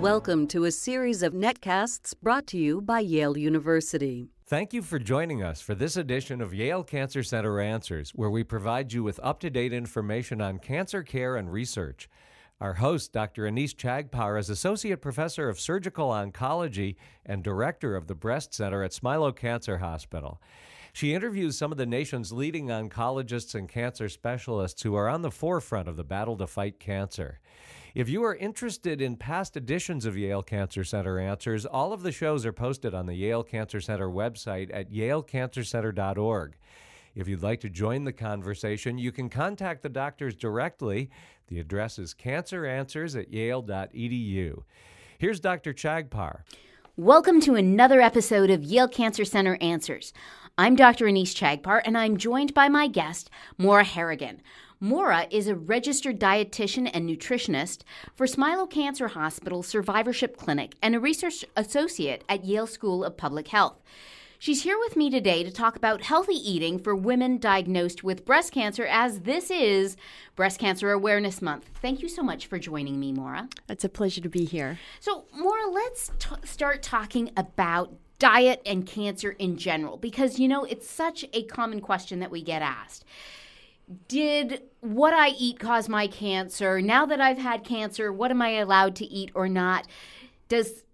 Welcome 0.00 0.46
to 0.46 0.64
a 0.64 0.70
series 0.70 1.22
of 1.22 1.34
netcasts 1.34 2.14
brought 2.22 2.46
to 2.46 2.56
you 2.56 2.80
by 2.80 3.00
Yale 3.00 3.36
University. 3.36 4.30
Thank 4.46 4.72
you 4.72 4.80
for 4.80 4.98
joining 4.98 5.42
us 5.42 5.60
for 5.60 5.74
this 5.74 5.94
edition 5.94 6.40
of 6.40 6.54
Yale 6.54 6.82
Cancer 6.82 7.22
Center 7.22 7.60
Answers, 7.60 8.12
where 8.12 8.30
we 8.30 8.42
provide 8.42 8.94
you 8.94 9.02
with 9.02 9.20
up 9.22 9.40
to 9.40 9.50
date 9.50 9.74
information 9.74 10.40
on 10.40 10.58
cancer 10.58 11.02
care 11.02 11.36
and 11.36 11.52
research. 11.52 12.08
Our 12.62 12.72
host, 12.72 13.12
Dr. 13.12 13.42
Anees 13.42 13.76
Chagpar, 13.76 14.38
is 14.38 14.48
Associate 14.48 14.98
Professor 14.98 15.50
of 15.50 15.60
Surgical 15.60 16.08
Oncology 16.08 16.96
and 17.26 17.44
Director 17.44 17.94
of 17.94 18.06
the 18.06 18.14
Breast 18.14 18.54
Center 18.54 18.82
at 18.82 18.92
Smilow 18.92 19.36
Cancer 19.36 19.78
Hospital. 19.78 20.40
She 20.94 21.12
interviews 21.12 21.58
some 21.58 21.72
of 21.72 21.78
the 21.78 21.84
nation's 21.84 22.32
leading 22.32 22.68
oncologists 22.68 23.54
and 23.54 23.68
cancer 23.68 24.08
specialists 24.08 24.82
who 24.82 24.94
are 24.94 25.10
on 25.10 25.20
the 25.20 25.30
forefront 25.30 25.88
of 25.88 25.96
the 25.96 26.04
battle 26.04 26.38
to 26.38 26.46
fight 26.46 26.80
cancer. 26.80 27.38
If 27.92 28.08
you 28.08 28.22
are 28.22 28.36
interested 28.36 29.00
in 29.00 29.16
past 29.16 29.56
editions 29.56 30.06
of 30.06 30.16
Yale 30.16 30.44
Cancer 30.44 30.84
Center 30.84 31.18
Answers, 31.18 31.66
all 31.66 31.92
of 31.92 32.02
the 32.02 32.12
shows 32.12 32.46
are 32.46 32.52
posted 32.52 32.94
on 32.94 33.06
the 33.06 33.16
Yale 33.16 33.42
Cancer 33.42 33.80
Center 33.80 34.08
website 34.08 34.70
at 34.72 34.92
yalecancercenter.org. 34.92 36.56
If 37.16 37.26
you'd 37.26 37.42
like 37.42 37.58
to 37.62 37.68
join 37.68 38.04
the 38.04 38.12
conversation, 38.12 38.96
you 38.96 39.10
can 39.10 39.28
contact 39.28 39.82
the 39.82 39.88
doctors 39.88 40.36
directly. 40.36 41.10
The 41.48 41.58
address 41.58 41.98
is 41.98 42.14
canceranswers 42.14 43.20
at 43.20 43.32
yale.edu. 43.32 44.62
Here's 45.18 45.40
Dr. 45.40 45.74
Chagpar. 45.74 46.42
Welcome 46.96 47.40
to 47.40 47.56
another 47.56 48.00
episode 48.00 48.50
of 48.50 48.62
Yale 48.62 48.86
Cancer 48.86 49.24
Center 49.24 49.58
Answers. 49.60 50.12
I'm 50.56 50.76
Dr. 50.76 51.06
Anees 51.06 51.34
Chagpar, 51.34 51.82
and 51.84 51.98
I'm 51.98 52.18
joined 52.18 52.54
by 52.54 52.68
my 52.68 52.86
guest, 52.86 53.30
Maura 53.58 53.82
Harrigan. 53.82 54.42
Maura 54.82 55.26
is 55.30 55.46
a 55.46 55.54
registered 55.54 56.18
dietitian 56.18 56.90
and 56.94 57.06
nutritionist 57.06 57.82
for 58.16 58.26
Smilow 58.26 58.68
Cancer 58.68 59.08
Hospital 59.08 59.62
Survivorship 59.62 60.38
Clinic 60.38 60.74
and 60.80 60.94
a 60.94 61.00
research 61.00 61.44
associate 61.54 62.24
at 62.30 62.46
Yale 62.46 62.66
School 62.66 63.04
of 63.04 63.18
Public 63.18 63.48
Health. 63.48 63.82
She's 64.38 64.62
here 64.62 64.78
with 64.78 64.96
me 64.96 65.10
today 65.10 65.44
to 65.44 65.50
talk 65.50 65.76
about 65.76 66.04
healthy 66.04 66.32
eating 66.32 66.78
for 66.78 66.94
women 66.96 67.36
diagnosed 67.36 68.02
with 68.02 68.24
breast 68.24 68.54
cancer, 68.54 68.86
as 68.86 69.20
this 69.20 69.50
is 69.50 69.98
Breast 70.34 70.58
Cancer 70.58 70.90
Awareness 70.92 71.42
Month. 71.42 71.68
Thank 71.82 72.00
you 72.00 72.08
so 72.08 72.22
much 72.22 72.46
for 72.46 72.58
joining 72.58 72.98
me, 72.98 73.12
Maura. 73.12 73.50
It's 73.68 73.84
a 73.84 73.90
pleasure 73.90 74.22
to 74.22 74.30
be 74.30 74.46
here. 74.46 74.78
So, 74.98 75.26
Maura, 75.36 75.68
let's 75.70 76.10
t- 76.18 76.36
start 76.44 76.82
talking 76.82 77.32
about 77.36 77.92
diet 78.18 78.62
and 78.64 78.86
cancer 78.86 79.32
in 79.32 79.58
general, 79.58 79.98
because, 79.98 80.38
you 80.38 80.48
know, 80.48 80.64
it's 80.64 80.88
such 80.88 81.26
a 81.34 81.42
common 81.44 81.82
question 81.82 82.20
that 82.20 82.30
we 82.30 82.40
get 82.40 82.62
asked 82.62 83.04
did 84.08 84.62
what 84.80 85.12
I 85.12 85.30
eat 85.30 85.58
cause 85.58 85.88
my 85.88 86.06
cancer? 86.06 86.80
Now 86.80 87.06
that 87.06 87.20
I've 87.20 87.38
had 87.38 87.64
cancer, 87.64 88.12
what 88.12 88.30
am 88.30 88.42
I 88.42 88.50
allowed 88.50 88.94
to 88.96 89.04
eat 89.04 89.30
or 89.34 89.48
not? 89.48 89.86
Does 90.48 90.84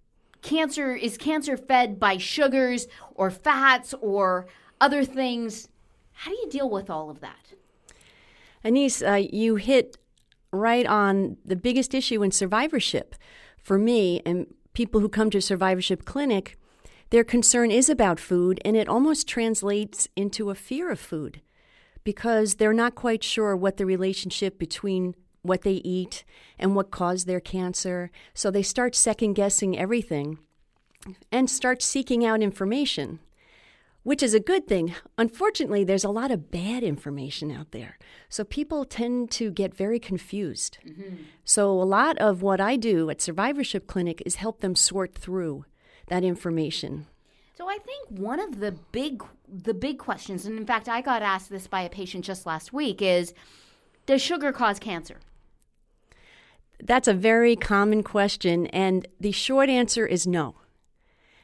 cancer 0.42 0.94
is 0.94 1.16
cancer 1.16 1.56
fed 1.56 1.98
by 1.98 2.18
sugars 2.18 2.86
or 3.14 3.30
fats 3.30 3.94
or 4.00 4.46
other 4.80 5.04
things? 5.04 5.68
How 6.12 6.30
do 6.30 6.36
you 6.36 6.48
deal 6.48 6.70
with 6.70 6.88
all 6.88 7.10
of 7.10 7.20
that? 7.20 7.52
Anees, 8.64 9.06
uh, 9.06 9.14
you 9.14 9.56
hit 9.56 9.98
right 10.50 10.86
on 10.86 11.36
the 11.44 11.56
biggest 11.56 11.94
issue 11.94 12.22
in 12.22 12.30
survivorship 12.30 13.14
for 13.58 13.78
me 13.78 14.22
and 14.24 14.46
people 14.72 15.00
who 15.00 15.08
come 15.08 15.30
to 15.30 15.40
survivorship 15.40 16.04
clinic. 16.04 16.56
Their 17.10 17.24
concern 17.24 17.70
is 17.70 17.88
about 17.88 18.18
food, 18.18 18.60
and 18.64 18.76
it 18.76 18.88
almost 18.88 19.28
translates 19.28 20.08
into 20.16 20.50
a 20.50 20.56
fear 20.56 20.90
of 20.90 20.98
food 20.98 21.40
because 22.06 22.54
they're 22.54 22.72
not 22.72 22.94
quite 22.94 23.24
sure 23.24 23.56
what 23.56 23.78
the 23.78 23.84
relationship 23.84 24.60
between 24.60 25.16
what 25.42 25.62
they 25.62 25.82
eat 25.84 26.22
and 26.56 26.76
what 26.76 26.92
caused 26.92 27.26
their 27.26 27.40
cancer. 27.40 28.12
So 28.32 28.48
they 28.48 28.62
start 28.62 28.94
second 28.94 29.32
guessing 29.32 29.76
everything 29.76 30.38
and 31.32 31.50
start 31.50 31.82
seeking 31.82 32.24
out 32.24 32.42
information, 32.42 33.18
which 34.04 34.22
is 34.22 34.34
a 34.34 34.40
good 34.40 34.68
thing. 34.68 34.94
Unfortunately, 35.18 35.82
there's 35.82 36.04
a 36.04 36.08
lot 36.10 36.30
of 36.30 36.48
bad 36.52 36.84
information 36.84 37.50
out 37.50 37.72
there. 37.72 37.98
So 38.28 38.44
people 38.44 38.84
tend 38.84 39.32
to 39.32 39.50
get 39.50 39.74
very 39.74 39.98
confused. 39.98 40.78
Mm-hmm. 40.86 41.24
So 41.44 41.72
a 41.72 41.82
lot 41.82 42.16
of 42.18 42.40
what 42.40 42.60
I 42.60 42.76
do 42.76 43.10
at 43.10 43.20
Survivorship 43.20 43.88
Clinic 43.88 44.22
is 44.24 44.36
help 44.36 44.60
them 44.60 44.76
sort 44.76 45.12
through 45.12 45.64
that 46.06 46.22
information. 46.22 47.06
So 47.56 47.70
I 47.70 47.78
think 47.78 48.20
one 48.20 48.38
of 48.38 48.60
the 48.60 48.72
big 48.92 49.24
the 49.48 49.72
big 49.72 49.98
questions, 49.98 50.44
and 50.44 50.58
in 50.58 50.66
fact, 50.66 50.90
I 50.90 51.00
got 51.00 51.22
asked 51.22 51.48
this 51.48 51.66
by 51.66 51.80
a 51.80 51.88
patient 51.88 52.24
just 52.24 52.44
last 52.44 52.70
week, 52.70 53.00
is 53.00 53.32
does 54.04 54.20
sugar 54.20 54.52
cause 54.52 54.78
cancer? 54.78 55.20
That's 56.82 57.08
a 57.08 57.14
very 57.14 57.56
common 57.56 58.02
question, 58.02 58.66
and 58.66 59.08
the 59.18 59.32
short 59.32 59.70
answer 59.70 60.06
is 60.06 60.26
no. 60.26 60.56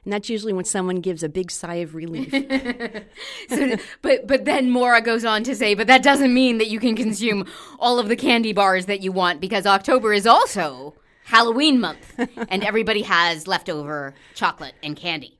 And 0.04 0.12
that's 0.12 0.28
usually 0.28 0.52
when 0.52 0.66
someone 0.66 0.96
gives 0.96 1.22
a 1.22 1.30
big 1.30 1.50
sigh 1.50 1.76
of 1.76 1.94
relief. 1.94 2.30
so, 3.48 3.76
but 4.02 4.26
but 4.26 4.44
then 4.44 4.68
Maura 4.68 5.00
goes 5.00 5.24
on 5.24 5.44
to 5.44 5.54
say, 5.54 5.74
but 5.74 5.86
that 5.86 6.02
doesn't 6.02 6.34
mean 6.34 6.58
that 6.58 6.68
you 6.68 6.78
can 6.78 6.94
consume 6.94 7.46
all 7.78 7.98
of 7.98 8.08
the 8.08 8.16
candy 8.16 8.52
bars 8.52 8.84
that 8.84 9.00
you 9.00 9.12
want 9.12 9.40
because 9.40 9.64
October 9.64 10.12
is 10.12 10.26
also 10.26 10.94
Halloween 11.24 11.80
month, 11.80 12.20
and 12.50 12.62
everybody 12.62 13.00
has 13.00 13.46
leftover 13.46 14.12
chocolate 14.34 14.74
and 14.82 14.94
candy 14.94 15.38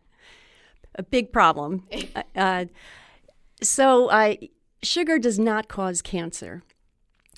a 0.95 1.03
big 1.03 1.33
problem. 1.33 1.87
Uh, 2.15 2.23
uh, 2.37 2.65
so, 3.63 4.09
uh, 4.09 4.35
sugar 4.83 5.19
does 5.19 5.39
not 5.39 5.69
cause 5.69 6.03
cancer. 6.03 6.63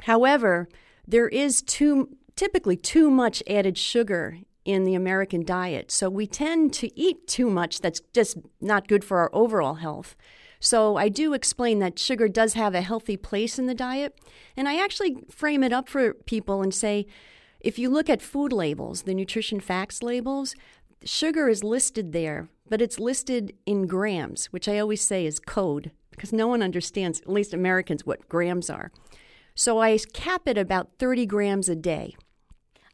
However, 0.03 0.69
there 1.07 1.29
is 1.29 1.63
too 1.63 2.17
typically 2.35 2.77
too 2.77 3.11
much 3.11 3.43
added 3.49 3.79
sugar 3.79 4.39
in 4.65 4.85
the 4.85 4.95
American 4.95 5.45
diet. 5.45 5.91
So 5.91 6.09
we 6.09 6.27
tend 6.27 6.73
to 6.75 6.99
eat 6.99 7.27
too 7.27 7.51
much 7.51 7.81
that's 7.81 8.01
just 8.13 8.39
not 8.61 8.89
good 8.89 9.05
for 9.05 9.19
our 9.19 9.31
overall 9.33 9.75
health. 9.75 10.17
So 10.59 10.97
I 10.97 11.11
do 11.11 11.35
explain 11.35 11.79
that 11.81 11.99
sugar 11.99 12.27
does 12.27 12.55
have 12.55 12.75
a 12.75 12.81
healthy 12.81 13.19
place 13.19 13.59
in 13.59 13.67
the 13.67 13.75
diet, 13.75 14.19
and 14.57 14.67
I 14.67 14.83
actually 14.83 15.19
frame 15.31 15.63
it 15.63 15.75
up 15.75 15.89
for 15.89 16.15
people 16.15 16.63
and 16.63 16.73
say 16.73 17.07
if 17.61 17.79
you 17.79 17.91
look 17.91 18.09
at 18.09 18.23
food 18.23 18.53
labels, 18.53 19.03
the 19.03 19.15
nutrition 19.15 19.61
facts 19.61 20.03
labels, 20.03 20.55
sugar 21.05 21.49
is 21.49 21.63
listed 21.63 22.13
there 22.13 22.49
but 22.69 22.81
it's 22.81 22.99
listed 22.99 23.55
in 23.67 23.87
grams, 23.87 24.47
which 24.47 24.69
I 24.69 24.79
always 24.79 25.03
say 25.03 25.27
is 25.27 25.39
code 25.39 25.91
because 26.11 26.33
no 26.33 26.47
one 26.47 26.63
understands, 26.63 27.21
at 27.21 27.29
least 27.29 27.53
Americans, 27.53 28.07
what 28.07 28.29
grams 28.29 28.71
are. 28.71 28.91
So 29.55 29.81
I 29.81 29.99
cap 30.13 30.43
it 30.47 30.57
about 30.57 30.91
30 30.99 31.27
grams 31.27 31.69
a 31.69 31.77
day. 31.77 32.17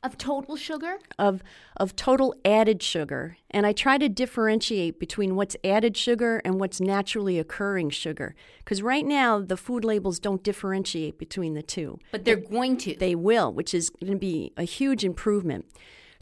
Of 0.03 0.17
total 0.17 0.57
sugar? 0.57 0.99
Of, 1.19 1.43
of 1.77 1.95
total 1.95 2.35
added 2.43 2.83
sugar. 2.83 3.37
And 3.51 3.67
I 3.67 3.73
try 3.73 3.99
to 3.99 4.09
differentiate 4.09 4.99
between 4.99 5.37
what's 5.37 5.57
added 5.63 5.95
sugar 5.95 6.41
and 6.43 6.59
what's 6.59 6.81
naturally 6.81 7.39
occurring 7.39 7.91
sugar. 7.91 8.35
Because 8.59 8.81
right 8.81 9.05
now, 9.05 9.41
the 9.41 9.59
food 9.59 9.85
labels 9.85 10.19
don't 10.19 10.43
differentiate 10.43 11.19
between 11.19 11.53
the 11.53 11.63
two. 11.63 11.99
But 12.13 12.25
they're 12.25 12.37
going 12.37 12.79
to. 12.79 12.97
They 12.97 13.15
will, 13.15 13.53
which 13.53 13.75
is 13.75 13.91
going 13.91 14.15
to 14.15 14.19
be 14.19 14.55
a 14.57 14.65
huge 14.65 15.05
improvement. 15.05 15.67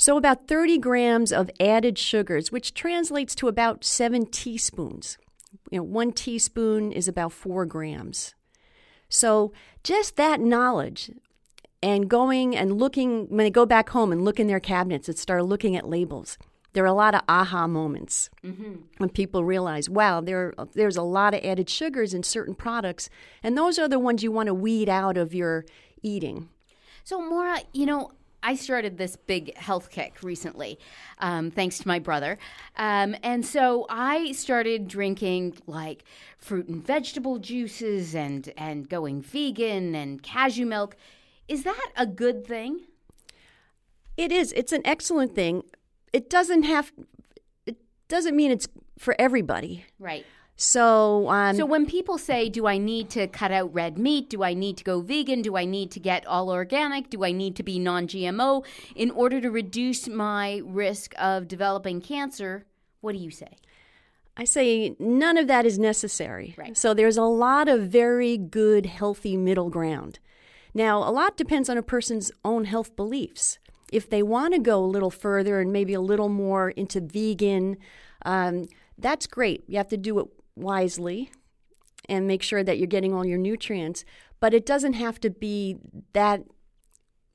So, 0.00 0.16
about 0.16 0.46
30 0.46 0.78
grams 0.78 1.32
of 1.32 1.50
added 1.58 1.98
sugars, 1.98 2.52
which 2.52 2.72
translates 2.72 3.34
to 3.34 3.48
about 3.48 3.84
seven 3.84 4.26
teaspoons. 4.26 5.18
You 5.72 5.78
know, 5.78 5.82
one 5.82 6.12
teaspoon 6.12 6.92
is 6.92 7.08
about 7.08 7.32
four 7.32 7.66
grams. 7.66 8.36
So, 9.08 9.52
just 9.82 10.14
that 10.14 10.40
knowledge 10.40 11.10
and 11.82 12.08
going 12.08 12.56
and 12.56 12.78
looking, 12.78 13.26
when 13.26 13.38
they 13.38 13.50
go 13.50 13.66
back 13.66 13.88
home 13.88 14.12
and 14.12 14.24
look 14.24 14.38
in 14.38 14.46
their 14.46 14.60
cabinets 14.60 15.08
and 15.08 15.18
start 15.18 15.44
looking 15.44 15.74
at 15.74 15.88
labels, 15.88 16.38
there 16.74 16.84
are 16.84 16.86
a 16.86 16.92
lot 16.92 17.16
of 17.16 17.22
aha 17.28 17.66
moments 17.66 18.30
mm-hmm. 18.44 18.74
when 18.98 19.10
people 19.10 19.42
realize, 19.42 19.90
wow, 19.90 20.20
there, 20.20 20.54
there's 20.74 20.96
a 20.96 21.02
lot 21.02 21.34
of 21.34 21.42
added 21.42 21.68
sugars 21.68 22.14
in 22.14 22.22
certain 22.22 22.54
products, 22.54 23.10
and 23.42 23.58
those 23.58 23.80
are 23.80 23.88
the 23.88 23.98
ones 23.98 24.22
you 24.22 24.30
want 24.30 24.46
to 24.46 24.54
weed 24.54 24.88
out 24.88 25.16
of 25.16 25.34
your 25.34 25.64
eating. 26.04 26.48
So, 27.02 27.20
Maura, 27.20 27.62
you 27.72 27.86
know, 27.86 28.12
I 28.42 28.54
started 28.54 28.98
this 28.98 29.16
big 29.16 29.56
health 29.56 29.90
kick 29.90 30.22
recently, 30.22 30.78
um, 31.18 31.50
thanks 31.50 31.78
to 31.78 31.88
my 31.88 31.98
brother. 31.98 32.38
Um, 32.76 33.16
and 33.22 33.44
so 33.44 33.86
I 33.88 34.32
started 34.32 34.88
drinking 34.88 35.58
like 35.66 36.04
fruit 36.38 36.68
and 36.68 36.84
vegetable 36.84 37.38
juices 37.38 38.14
and, 38.14 38.52
and 38.56 38.88
going 38.88 39.22
vegan 39.22 39.94
and 39.94 40.22
cashew 40.22 40.66
milk. 40.66 40.96
Is 41.48 41.64
that 41.64 41.90
a 41.96 42.06
good 42.06 42.46
thing? 42.46 42.82
It 44.16 44.32
is. 44.32 44.52
It's 44.52 44.72
an 44.72 44.82
excellent 44.84 45.34
thing. 45.34 45.62
It 46.12 46.30
doesn't 46.30 46.64
have, 46.64 46.92
it 47.66 47.76
doesn't 48.08 48.36
mean 48.36 48.50
it's 48.50 48.68
for 48.98 49.14
everybody. 49.18 49.84
Right. 49.98 50.26
So, 50.60 51.28
um, 51.28 51.54
so 51.54 51.64
when 51.64 51.86
people 51.86 52.18
say, 52.18 52.48
"Do 52.48 52.66
I 52.66 52.78
need 52.78 53.10
to 53.10 53.28
cut 53.28 53.52
out 53.52 53.72
red 53.72 53.96
meat? 53.96 54.28
Do 54.28 54.42
I 54.42 54.54
need 54.54 54.76
to 54.78 54.84
go 54.84 55.00
vegan? 55.00 55.40
Do 55.40 55.56
I 55.56 55.64
need 55.64 55.92
to 55.92 56.00
get 56.00 56.26
all 56.26 56.50
organic? 56.50 57.10
Do 57.10 57.24
I 57.24 57.30
need 57.30 57.54
to 57.56 57.62
be 57.62 57.78
non-GMO 57.78 58.64
in 58.96 59.12
order 59.12 59.40
to 59.40 59.50
reduce 59.52 60.08
my 60.08 60.60
risk 60.64 61.14
of 61.16 61.46
developing 61.46 62.00
cancer?" 62.00 62.66
What 63.00 63.12
do 63.12 63.18
you 63.18 63.30
say? 63.30 63.56
I 64.36 64.44
say 64.44 64.96
none 64.98 65.36
of 65.36 65.46
that 65.46 65.64
is 65.64 65.78
necessary. 65.78 66.54
Right. 66.58 66.76
So 66.76 66.92
there's 66.92 67.16
a 67.16 67.22
lot 67.22 67.68
of 67.68 67.82
very 67.82 68.36
good, 68.36 68.86
healthy 68.86 69.36
middle 69.36 69.70
ground. 69.70 70.18
Now, 70.74 70.98
a 70.98 71.10
lot 71.10 71.36
depends 71.36 71.68
on 71.68 71.78
a 71.78 71.82
person's 71.82 72.32
own 72.44 72.64
health 72.64 72.96
beliefs. 72.96 73.60
If 73.92 74.10
they 74.10 74.24
want 74.24 74.54
to 74.54 74.60
go 74.60 74.84
a 74.84 74.86
little 74.86 75.10
further 75.10 75.60
and 75.60 75.72
maybe 75.72 75.94
a 75.94 76.00
little 76.00 76.28
more 76.28 76.70
into 76.70 77.00
vegan, 77.00 77.76
um, 78.24 78.66
that's 78.98 79.28
great. 79.28 79.62
You 79.68 79.76
have 79.76 79.88
to 79.88 79.96
do 79.96 80.18
it 80.18 80.26
wisely 80.58 81.30
and 82.08 82.26
make 82.26 82.42
sure 82.42 82.62
that 82.62 82.78
you're 82.78 82.86
getting 82.86 83.14
all 83.14 83.26
your 83.26 83.38
nutrients. 83.38 84.04
But 84.40 84.54
it 84.54 84.66
doesn't 84.66 84.94
have 84.94 85.20
to 85.20 85.30
be 85.30 85.76
that. 86.12 86.42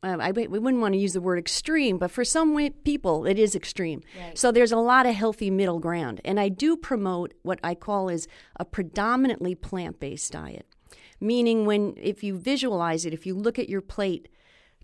Uh, 0.01 0.17
I 0.19 0.31
we 0.31 0.47
wouldn't 0.47 0.81
want 0.81 0.93
to 0.93 0.99
use 0.99 1.13
the 1.13 1.21
word 1.21 1.39
extreme, 1.39 1.97
but 1.97 2.11
for 2.11 2.25
some 2.25 2.53
way, 2.53 2.69
people 2.69 3.25
it 3.25 3.39
is 3.39 3.55
extreme. 3.55 4.01
Right. 4.19 4.37
So 4.37 4.51
there's 4.51 4.71
a 4.71 4.77
lot 4.77 5.05
of 5.05 5.15
healthy 5.15 5.49
middle 5.49 5.79
ground, 5.79 6.19
and 6.25 6.39
I 6.39 6.49
do 6.49 6.75
promote 6.75 7.33
what 7.41 7.59
I 7.63 7.75
call 7.75 8.09
is 8.09 8.27
a 8.57 8.65
predominantly 8.65 9.55
plant-based 9.55 10.31
diet. 10.31 10.65
Meaning, 11.21 11.65
when 11.65 11.93
if 11.97 12.21
you 12.21 12.37
visualize 12.37 13.05
it, 13.05 13.13
if 13.13 13.25
you 13.25 13.33
look 13.33 13.57
at 13.57 13.69
your 13.69 13.81
plate, 13.81 14.27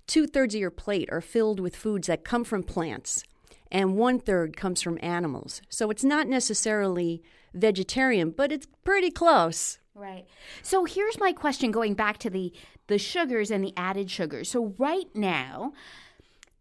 two 0.08 0.26
thirds 0.26 0.56
of 0.56 0.62
your 0.62 0.72
plate 0.72 1.10
are 1.12 1.22
filled 1.22 1.60
with 1.60 1.76
foods 1.76 2.08
that 2.08 2.24
come 2.24 2.46
from 2.46 2.64
plants, 2.64 3.24
and 3.70 3.98
one 3.98 4.20
third 4.20 4.56
comes 4.56 4.82
from 4.82 4.98
animals. 5.02 5.62
So 5.68 5.90
it's 5.90 6.04
not 6.04 6.28
necessarily 6.28 7.22
vegetarian, 7.54 8.32
but 8.32 8.52
it's 8.52 8.68
pretty 8.84 9.12
close. 9.12 9.80
Right. 9.96 10.26
So 10.64 10.86
here's 10.86 11.20
my 11.20 11.34
question 11.34 11.72
going 11.72 11.94
back 11.94 12.18
to 12.20 12.30
the 12.30 12.54
the 12.88 12.98
sugars 12.98 13.52
and 13.52 13.64
the 13.64 13.74
added 13.78 14.10
sugars. 14.10 14.50
So 14.50 14.74
right 14.78 15.08
now 15.14 15.74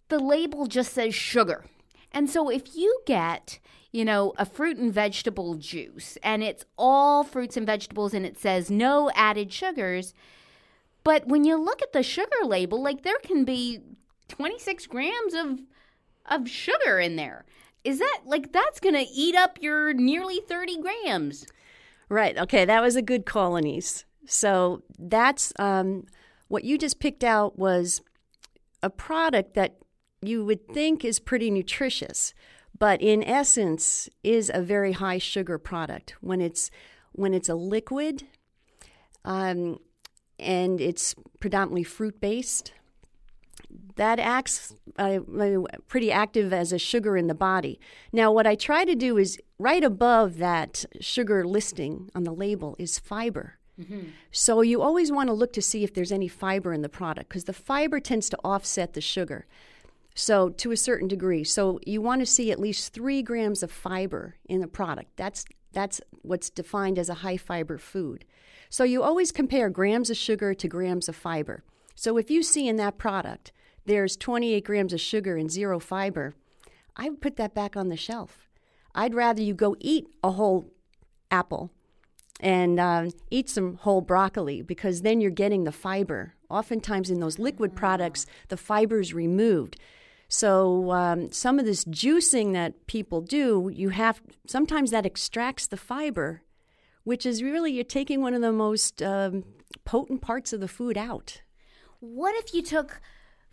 the 0.08 0.19
label 0.19 0.67
just 0.67 0.93
says 0.93 1.14
sugar. 1.14 1.64
And 2.12 2.29
so 2.29 2.50
if 2.50 2.75
you 2.75 3.00
get, 3.06 3.58
you 3.93 4.05
know, 4.05 4.32
a 4.37 4.44
fruit 4.44 4.76
and 4.76 4.93
vegetable 4.93 5.55
juice 5.55 6.19
and 6.23 6.43
it's 6.43 6.64
all 6.76 7.25
fruits 7.25 7.56
and 7.56 7.67
vegetables 7.67 8.14
and 8.14 8.26
it 8.26 8.38
says 8.38 8.70
no 8.70 9.11
added 9.14 9.52
sugars, 9.52 10.14
but 11.05 11.26
when 11.26 11.44
you 11.44 11.56
look 11.56 11.81
at 11.81 11.93
the 11.93 12.02
sugar 12.02 12.44
label, 12.44 12.82
like 12.82 13.02
there 13.02 13.19
can 13.23 13.44
be 13.44 13.81
26 14.29 14.87
grams 14.87 15.35
of 15.35 15.61
of 16.26 16.49
sugar 16.49 16.99
in 16.99 17.17
there. 17.17 17.44
Is 17.88 18.00
that 18.00 18.20
like 18.26 18.52
that's 18.52 18.81
going 18.81 18.96
to 18.96 19.11
eat 19.11 19.35
up 19.35 19.56
your 19.62 19.94
nearly 19.94 20.40
30 20.46 20.82
grams? 20.82 21.46
Right. 22.11 22.37
Okay. 22.37 22.67
That 22.67 22.82
was 22.82 22.96
a 22.96 23.02
good 23.02 23.25
colonies. 23.25 24.05
So 24.26 24.82
that's 24.99 25.55
um, 25.58 26.05
what 26.49 26.64
you 26.64 26.76
just 26.76 27.00
picked 27.00 27.25
out 27.25 27.58
was 27.58 28.02
a 28.82 28.90
product 28.90 29.55
that 29.55 29.79
you 30.20 30.44
would 30.44 30.69
think 30.69 31.02
is 31.02 31.19
pretty 31.19 31.50
nutritious, 31.50 32.35
but 32.79 33.00
in 33.00 33.25
essence 33.25 34.11
is 34.23 34.50
a 34.52 34.61
very 34.61 34.93
high 34.93 35.17
sugar 35.17 35.56
product 35.56 36.14
when 36.20 36.43
it's 36.43 36.70
when 37.12 37.32
it's 37.32 37.49
a 37.49 37.55
liquid, 37.55 38.25
um, 39.25 39.79
and 40.38 40.79
it's 40.79 41.14
predominantly 41.40 41.85
fruit 41.85 42.20
based. 42.20 42.73
That 43.96 44.19
acts 44.20 44.75
uh, 44.96 45.20
pretty 45.88 46.12
active 46.12 46.52
as 46.52 46.72
a 46.72 46.78
sugar 46.78 47.16
in 47.16 47.26
the 47.26 47.34
body. 47.34 47.80
Now, 48.12 48.30
what 48.30 48.46
I 48.46 48.54
try 48.54 48.84
to 48.84 48.94
do 48.94 49.19
is 49.19 49.38
right 49.58 49.82
above 49.82 50.38
that 50.38 50.84
sugar 51.00 51.44
listing 51.44 52.10
on 52.14 52.22
the 52.25 52.32
label 52.32 52.76
is 52.78 52.98
fiber. 52.98 53.54
So 54.32 54.60
you 54.60 54.82
always 54.82 55.12
want 55.12 55.28
to 55.28 55.32
look 55.32 55.52
to 55.52 55.62
see 55.62 55.84
if 55.84 55.94
there's 55.94 56.10
any 56.12 56.28
fiber 56.28 56.72
in 56.72 56.82
the 56.82 56.88
product 56.88 57.28
because 57.28 57.44
the 57.44 57.52
fiber 57.52 58.00
tends 58.00 58.28
to 58.30 58.38
offset 58.44 58.94
the 58.94 59.00
sugar. 59.00 59.46
So 60.14 60.48
to 60.48 60.72
a 60.72 60.76
certain 60.76 61.06
degree, 61.06 61.44
so 61.44 61.78
you 61.86 62.02
want 62.02 62.20
to 62.20 62.26
see 62.26 62.50
at 62.50 62.58
least 62.58 62.92
three 62.92 63.22
grams 63.22 63.62
of 63.62 63.70
fiber 63.70 64.34
in 64.48 64.60
the 64.60 64.66
product. 64.66 65.16
That's 65.16 65.44
that's 65.72 66.00
what's 66.22 66.50
defined 66.50 66.98
as 66.98 67.08
a 67.08 67.14
high 67.14 67.36
fiber 67.36 67.78
food. 67.78 68.25
So 68.69 68.82
you 68.82 69.02
always 69.02 69.30
compare 69.30 69.70
grams 69.70 70.10
of 70.10 70.16
sugar 70.16 70.54
to 70.54 70.66
grams 70.66 71.08
of 71.08 71.14
fiber. 71.14 71.62
So 71.94 72.16
if 72.16 72.30
you 72.30 72.42
see 72.42 72.66
in 72.66 72.76
that 72.76 72.98
product 72.98 73.52
there's 73.88 74.17
28 74.17 74.64
grams 74.64 74.93
of 74.93 75.00
sugar 75.00 75.37
and 75.37 75.50
zero 75.50 75.81
fiber, 75.81 76.35
I 76.94 77.08
would 77.08 77.20
put 77.20 77.37
that 77.37 77.55
back 77.55 77.76
on 77.76 77.88
the 77.88 77.96
shelf. 77.96 78.49
I'd 78.94 79.14
rather 79.14 79.43
you 79.43 79.55
go 79.55 79.75
eat 79.81 80.06
a 80.23 80.32
whole 80.32 80.70
apple 81.31 81.70
and 82.40 82.79
um, 82.79 83.11
eat 83.31 83.49
some 83.49 83.76
whole 83.76 84.00
broccoli 84.00 84.62
because 84.62 85.02
then 85.02 85.20
you're 85.20 85.31
getting 85.31 85.64
the 85.64 85.73
fiber. 85.73 86.35
Oftentimes 86.50 87.11
in 87.11 87.20
those 87.20 87.38
liquid 87.38 87.75
products, 87.75 88.26
the 88.49 88.56
fiber 88.56 89.00
is 89.00 89.14
removed. 89.14 89.76
So 90.29 90.93
um, 90.93 91.32
some 91.32 91.58
of 91.58 91.64
this 91.64 91.85
juicing 91.87 92.52
that 92.52 92.87
people 92.87 93.23
do, 93.23 93.70
you 93.75 93.88
have 93.88 94.20
sometimes 94.46 94.90
that 94.90 95.06
extracts 95.06 95.67
the 95.67 95.79
fiber, 95.79 96.43
which 97.05 97.25
is 97.25 97.43
really 97.43 97.73
you're 97.73 97.85
taking 97.85 98.20
one 98.20 98.35
of 98.35 98.43
the 98.43 98.52
most 98.52 99.02
um, 99.02 99.44
potent 99.85 100.20
parts 100.20 100.52
of 100.52 100.61
the 100.61 100.69
food 100.69 100.99
out. 100.99 101.40
What 102.00 102.35
if 102.37 102.52
you 102.52 102.62
took 102.62 103.00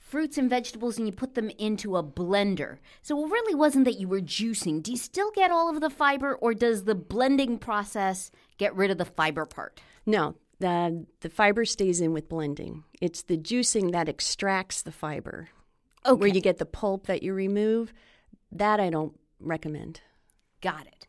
fruits 0.06 0.38
and 0.38 0.50
vegetables 0.50 0.98
and 0.98 1.08
you 1.08 1.12
put 1.12 1.36
them 1.36 1.50
into 1.58 1.98
a 1.98 2.04
blender? 2.04 2.78
So 3.02 3.26
it 3.26 3.32
really 3.32 3.56
wasn't 3.56 3.86
that 3.86 4.00
you 4.00 4.08
were 4.08 4.22
juicing. 4.22 4.82
Do 4.82 4.92
you 4.92 4.98
still 4.98 5.32
get 5.32 5.52
all 5.52 5.70
of 5.70 5.82
the 5.82 5.90
fiber, 5.90 6.36
or 6.36 6.54
does 6.54 6.84
the 6.84 6.96
blending 6.96 7.58
process 7.58 8.32
get 8.58 8.76
rid 8.76 8.92
of 8.92 8.98
the 8.98 9.06
fiber 9.06 9.46
part? 9.46 9.82
No, 10.06 10.36
the 10.60 11.06
the 11.22 11.30
fiber 11.30 11.66
stays 11.66 12.00
in 12.00 12.14
with 12.14 12.30
blending. 12.30 12.84
It's 13.02 13.24
the 13.24 13.38
juicing 13.38 13.92
that 13.92 14.08
extracts 14.08 14.84
the 14.84 14.92
fiber. 14.92 15.50
Okay. 16.06 16.20
Where 16.20 16.30
you 16.30 16.42
get 16.42 16.60
the 16.60 16.68
pulp 16.68 17.08
that 17.08 17.24
you 17.24 17.34
remove, 17.34 17.92
that 18.52 18.80
I 18.80 18.92
don't 18.92 19.20
recommend. 19.40 20.02
Got 20.62 20.86
it. 20.88 21.05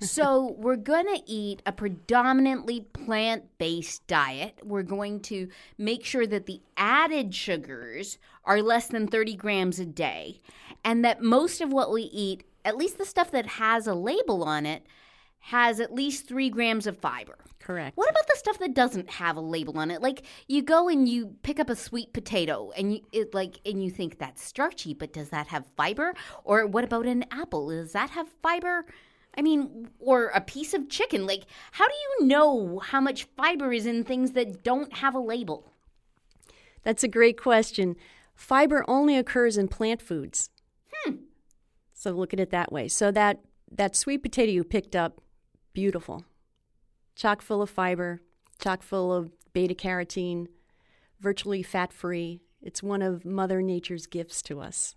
So, 0.00 0.54
we're 0.58 0.76
going 0.76 1.06
to 1.06 1.22
eat 1.26 1.62
a 1.66 1.72
predominantly 1.72 2.80
plant 2.80 3.44
based 3.58 4.06
diet. 4.06 4.60
We're 4.62 4.82
going 4.82 5.20
to 5.22 5.48
make 5.76 6.04
sure 6.04 6.26
that 6.26 6.46
the 6.46 6.60
added 6.76 7.34
sugars 7.34 8.18
are 8.44 8.62
less 8.62 8.88
than 8.88 9.08
30 9.08 9.34
grams 9.36 9.78
a 9.78 9.86
day, 9.86 10.40
and 10.84 11.04
that 11.04 11.22
most 11.22 11.60
of 11.60 11.72
what 11.72 11.92
we 11.92 12.02
eat, 12.02 12.44
at 12.64 12.76
least 12.76 12.98
the 12.98 13.04
stuff 13.04 13.30
that 13.32 13.46
has 13.46 13.86
a 13.86 13.94
label 13.94 14.44
on 14.44 14.66
it, 14.66 14.86
has 15.40 15.80
at 15.80 15.94
least 15.94 16.26
three 16.26 16.50
grams 16.50 16.86
of 16.86 16.98
fiber. 16.98 17.36
Correct. 17.58 17.96
What 17.96 18.08
about 18.08 18.26
the 18.26 18.36
stuff 18.36 18.58
that 18.60 18.74
doesn't 18.74 19.10
have 19.10 19.36
a 19.36 19.40
label 19.40 19.78
on 19.78 19.90
it? 19.90 20.00
Like 20.00 20.22
you 20.46 20.62
go 20.62 20.88
and 20.88 21.08
you 21.08 21.36
pick 21.42 21.60
up 21.60 21.68
a 21.68 21.76
sweet 21.76 22.12
potato 22.12 22.70
and 22.76 22.94
you 22.94 23.00
it 23.12 23.34
like 23.34 23.60
and 23.66 23.84
you 23.84 23.90
think 23.90 24.18
that's 24.18 24.42
starchy, 24.42 24.94
but 24.94 25.12
does 25.12 25.28
that 25.30 25.48
have 25.48 25.66
fiber? 25.76 26.14
Or 26.44 26.66
what 26.66 26.84
about 26.84 27.06
an 27.06 27.26
apple? 27.30 27.68
Does 27.68 27.92
that 27.92 28.10
have 28.10 28.28
fiber? 28.42 28.86
I 29.38 29.42
mean, 29.42 29.88
or 30.00 30.26
a 30.34 30.40
piece 30.40 30.74
of 30.74 30.88
chicken. 30.88 31.24
Like 31.24 31.44
how 31.70 31.86
do 31.86 31.94
you 31.94 32.26
know 32.26 32.80
how 32.80 33.00
much 33.00 33.28
fiber 33.36 33.72
is 33.72 33.86
in 33.86 34.02
things 34.02 34.32
that 34.32 34.64
don't 34.64 34.92
have 34.94 35.14
a 35.14 35.20
label? 35.20 35.72
That's 36.82 37.04
a 37.04 37.08
great 37.08 37.40
question. 37.40 37.94
Fiber 38.34 38.84
only 38.88 39.16
occurs 39.16 39.56
in 39.56 39.68
plant 39.68 40.02
foods. 40.02 40.50
Hmm. 40.92 41.14
So 41.92 42.10
look 42.10 42.32
at 42.32 42.40
it 42.40 42.50
that 42.50 42.72
way. 42.72 42.88
So 42.88 43.12
that 43.12 43.40
that 43.70 43.94
sweet 43.94 44.22
potato 44.22 44.50
you 44.50 44.64
picked 44.64 44.96
up, 44.96 45.20
beautiful. 45.72 46.24
Chock 47.14 47.40
full 47.40 47.62
of 47.62 47.70
fiber, 47.70 48.20
chock 48.60 48.82
full 48.82 49.12
of 49.12 49.30
beta 49.52 49.74
carotene, 49.74 50.48
virtually 51.20 51.62
fat 51.62 51.92
free. 51.92 52.40
It's 52.60 52.82
one 52.82 53.02
of 53.02 53.24
Mother 53.24 53.62
Nature's 53.62 54.06
gifts 54.06 54.42
to 54.42 54.60
us. 54.60 54.96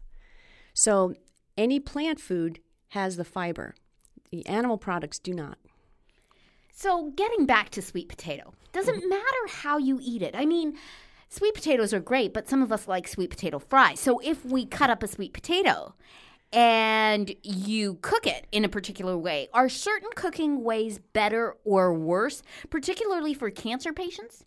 So 0.73 1.13
any 1.57 1.79
plant 1.79 2.19
food 2.19 2.59
has 2.89 3.17
the 3.17 3.25
fiber. 3.25 3.75
The 4.31 4.45
animal 4.47 4.77
products 4.77 5.19
do 5.19 5.33
not. 5.33 5.57
So, 6.73 7.11
getting 7.15 7.45
back 7.45 7.69
to 7.71 7.81
sweet 7.81 8.07
potato, 8.07 8.53
doesn't 8.71 9.07
matter 9.09 9.47
how 9.49 9.77
you 9.77 9.99
eat 10.01 10.21
it. 10.21 10.33
I 10.35 10.45
mean, 10.45 10.77
sweet 11.29 11.53
potatoes 11.53 11.93
are 11.93 11.99
great, 11.99 12.33
but 12.33 12.47
some 12.47 12.63
of 12.63 12.71
us 12.71 12.87
like 12.87 13.07
sweet 13.07 13.29
potato 13.29 13.59
fries. 13.59 13.99
So, 13.99 14.19
if 14.19 14.45
we 14.45 14.65
cut 14.65 14.89
up 14.89 15.03
a 15.03 15.07
sweet 15.07 15.33
potato 15.33 15.93
and 16.53 17.35
you 17.43 17.95
cook 18.01 18.25
it 18.25 18.47
in 18.51 18.63
a 18.63 18.69
particular 18.69 19.17
way, 19.17 19.49
are 19.53 19.69
certain 19.69 20.09
cooking 20.15 20.63
ways 20.63 20.97
better 20.97 21.57
or 21.65 21.93
worse, 21.93 22.41
particularly 22.69 23.33
for 23.33 23.49
cancer 23.49 23.91
patients? 23.91 24.45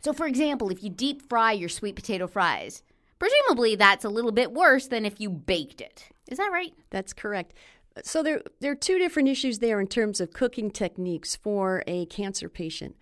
So, 0.00 0.12
for 0.12 0.26
example, 0.26 0.70
if 0.70 0.84
you 0.84 0.90
deep 0.90 1.28
fry 1.28 1.52
your 1.52 1.68
sweet 1.68 1.96
potato 1.96 2.28
fries, 2.28 2.82
presumably 3.18 3.74
that's 3.74 4.04
a 4.04 4.08
little 4.08 4.32
bit 4.32 4.52
worse 4.52 4.86
than 4.86 5.04
if 5.04 5.20
you 5.20 5.28
baked 5.28 5.80
it. 5.80 6.08
Is 6.28 6.38
that 6.38 6.52
right? 6.52 6.72
That's 6.90 7.12
correct. 7.12 7.54
So 8.02 8.22
there, 8.22 8.42
there 8.60 8.72
are 8.72 8.76
two 8.76 8.98
different 8.98 9.28
issues 9.28 9.58
there 9.58 9.80
in 9.80 9.86
terms 9.86 10.20
of 10.20 10.32
cooking 10.32 10.70
techniques 10.70 11.36
for 11.36 11.82
a 11.86 12.06
cancer 12.06 12.48
patient. 12.48 12.96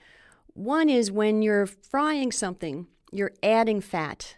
One 0.55 0.89
is 0.89 1.11
when 1.11 1.43
you're 1.43 1.67
frying 1.67 2.31
something, 2.31 2.87
you're 3.11 3.33
adding 3.43 3.81
fat, 3.81 4.37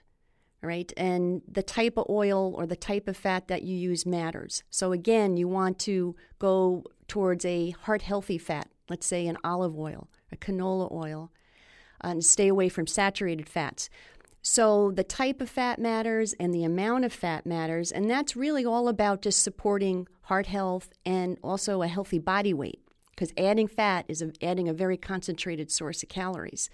right? 0.62 0.90
And 0.96 1.42
the 1.46 1.62
type 1.62 1.98
of 1.98 2.06
oil 2.08 2.54
or 2.54 2.66
the 2.66 2.76
type 2.76 3.06
of 3.06 3.16
fat 3.16 3.48
that 3.48 3.62
you 3.62 3.76
use 3.76 4.06
matters. 4.06 4.62
So 4.70 4.92
again, 4.92 5.36
you 5.36 5.46
want 5.46 5.78
to 5.80 6.16
go 6.38 6.84
towards 7.06 7.44
a 7.44 7.70
heart 7.70 8.02
healthy 8.02 8.38
fat, 8.38 8.68
let's 8.88 9.06
say 9.06 9.26
an 9.26 9.36
olive 9.44 9.78
oil, 9.78 10.08
a 10.32 10.36
canola 10.36 10.90
oil, 10.90 11.30
and 12.00 12.24
stay 12.24 12.48
away 12.48 12.68
from 12.68 12.86
saturated 12.86 13.48
fats. 13.48 13.90
So 14.48 14.92
the 14.92 15.02
type 15.02 15.40
of 15.40 15.50
fat 15.50 15.80
matters 15.80 16.32
and 16.38 16.54
the 16.54 16.62
amount 16.62 17.04
of 17.04 17.12
fat 17.12 17.46
matters, 17.46 17.90
and 17.90 18.08
that's 18.08 18.36
really 18.36 18.64
all 18.64 18.86
about 18.86 19.20
just 19.20 19.42
supporting 19.42 20.06
heart 20.22 20.46
health 20.46 20.90
and 21.04 21.36
also 21.42 21.82
a 21.82 21.88
healthy 21.88 22.20
body 22.20 22.54
weight 22.54 22.80
because 23.10 23.32
adding 23.36 23.66
fat 23.66 24.04
is 24.06 24.22
adding 24.40 24.68
a 24.68 24.72
very 24.72 24.96
concentrated 24.96 25.72
source 25.72 26.00
of 26.04 26.08
calories. 26.08 26.70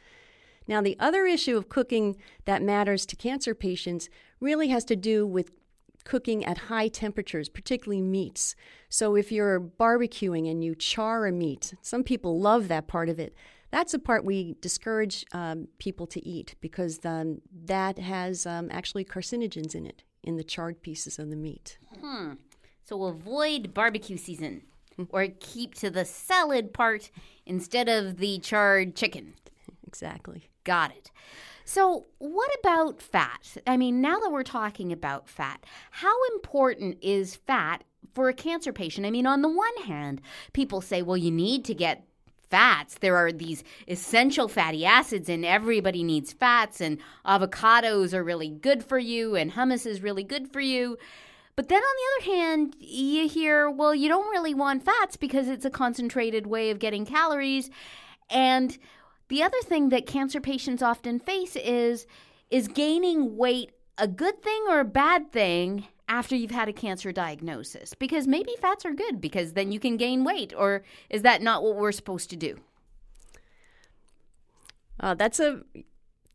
Now, 0.69 0.83
the 0.83 0.99
other 1.01 1.25
issue 1.25 1.57
of 1.57 1.71
cooking 1.71 2.19
that 2.45 2.61
matters 2.61 3.07
to 3.07 3.17
cancer 3.17 3.55
patients 3.55 4.11
really 4.39 4.69
has 4.69 4.85
to 4.85 4.95
do 4.95 5.27
with 5.27 5.51
cooking 6.05 6.45
at 6.45 6.59
high 6.69 6.89
temperatures, 6.89 7.49
particularly 7.49 8.03
meats. 8.03 8.55
So, 8.91 9.17
if 9.17 9.33
you're 9.33 9.59
barbecuing 9.59 10.49
and 10.51 10.63
you 10.63 10.75
char 10.75 11.27
a 11.27 11.33
meat, 11.33 11.73
some 11.81 12.05
people 12.05 12.39
love 12.39 12.69
that 12.69 12.87
part 12.87 13.09
of 13.09 13.19
it. 13.19 13.35
That's 13.73 13.93
the 13.93 13.99
part 13.99 14.25
we 14.25 14.55
discourage 14.61 15.25
um, 15.33 15.67
people 15.79 16.07
to 16.09 16.25
eat 16.25 16.55
because 16.61 17.01
um, 17.05 17.41
that 17.65 17.99
has 17.99 18.47
um, 18.47 18.69
actually 18.71 19.05
carcinogens 19.05 19.75
in 19.75 19.87
it 19.87 20.05
in 20.23 20.37
the 20.37 20.45
charred 20.45 20.83
pieces 20.83 21.19
of 21.19 21.31
the 21.31 21.37
meat. 21.37 21.79
Hmm. 22.01 22.35
So 22.85 23.05
avoid 23.05 23.75
barbecue 23.75 24.19
season 24.19 24.63
or 25.09 25.29
keep 25.41 25.75
to 25.77 25.91
the 25.91 26.05
salad 26.05 26.75
part 26.75 27.11
instead 27.47 27.89
of 27.89 28.19
the 28.19 28.39
charred 28.39 28.95
chicken. 28.95 29.35
Exactly. 29.87 30.49
Got 30.65 30.93
it. 30.93 31.11
So, 31.67 32.07
what 32.17 32.51
about 32.61 33.03
fat? 33.03 33.59
I 33.67 33.77
mean, 33.77 34.01
now 34.01 34.19
that 34.21 34.33
we're 34.33 34.43
talking 34.43 34.91
about 34.91 35.29
fat, 35.29 35.67
how 35.91 36.15
important 36.33 36.97
is 37.03 37.37
fat 37.37 37.85
for 38.15 38.31
a 38.31 38.33
cancer 38.33 38.73
patient? 38.73 39.07
I 39.07 39.11
mean, 39.11 39.27
on 39.27 39.43
the 39.43 39.51
one 39.51 39.83
hand, 39.85 40.23
people 40.55 40.81
say, 40.81 41.03
well, 41.03 41.19
you 41.19 41.31
need 41.31 41.67
to 41.67 41.75
get 41.75 42.07
fats. 42.53 42.99
There 43.01 43.17
are 43.17 43.33
these 43.33 43.65
essential 43.89 44.47
fatty 44.47 44.85
acids, 44.85 45.31
and 45.31 45.43
everybody 45.43 46.05
needs 46.05 46.35
fats, 46.35 46.83
and 46.83 46.99
avocados 47.27 48.13
are 48.13 48.23
really 48.23 48.51
good 48.51 48.85
for 48.85 48.99
you, 48.99 49.35
and 49.35 49.53
hummus 49.53 49.87
is 49.87 50.03
really 50.03 50.23
good 50.23 50.53
for 50.53 50.61
you. 50.61 50.99
But 51.57 51.69
then 51.69 51.83
on 51.83 51.97
the 51.97 52.31
other 52.31 52.37
hand, 52.37 52.77
you 52.79 53.27
hear, 53.27 53.71
well, 53.71 53.95
you 53.95 54.09
don't 54.11 54.31
really 54.31 54.53
want 54.53 54.85
fats 54.85 55.17
because 55.17 55.49
it's 55.49 55.65
a 55.65 55.71
concentrated 55.71 56.47
way 56.47 56.71
of 56.71 56.79
getting 56.79 57.07
calories. 57.07 57.71
And 58.29 58.77
the 59.29 59.43
other 59.43 59.61
thing 59.63 59.89
that 59.89 60.07
cancer 60.07 60.41
patients 60.41 60.83
often 60.83 61.21
face 61.21 61.57
is 61.57 62.07
is 62.51 62.69
gaining 62.69 63.39
weight 63.39 63.71
a 63.97 64.07
good 64.07 64.43
thing 64.43 64.65
or 64.69 64.81
a 64.81 64.85
bad 64.85 65.33
thing 65.33 65.87
after 66.09 66.37
you've 66.37 66.51
had 66.51 66.69
a 66.69 66.73
cancer 66.73 67.13
diagnosis? 67.13 67.95
Because 67.95 68.27
maybe 68.27 68.53
fats 68.61 68.85
are 68.85 68.93
good 68.93 69.21
because 69.21 69.53
then 69.53 69.73
you 69.73 69.81
can 69.81 69.97
gain 69.97 70.25
weight, 70.25 70.53
or 70.57 70.83
is 71.11 71.23
that 71.23 71.43
not 71.43 71.63
what 71.63 71.77
we're 71.77 71.93
supposed 71.93 72.31
to 72.31 72.37
do? 72.37 72.59
Uh, 75.01 75.15
that's 75.15 75.41
a. 75.41 75.61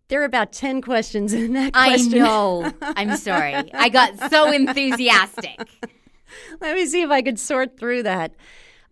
There 0.09 0.21
are 0.21 0.25
about 0.25 0.53
10 0.53 0.81
questions 0.81 1.33
in 1.33 1.51
that 1.53 1.73
question. 1.73 2.13
I 2.13 2.17
know. 2.17 2.71
I'm 2.81 3.17
sorry. 3.17 3.55
I 3.73 3.89
got 3.89 4.29
so 4.29 4.51
enthusiastic. 4.51 5.59
Let 6.61 6.75
me 6.75 6.85
see 6.85 7.01
if 7.01 7.09
I 7.09 7.21
could 7.21 7.37
sort 7.37 7.77
through 7.77 8.03
that. 8.03 8.33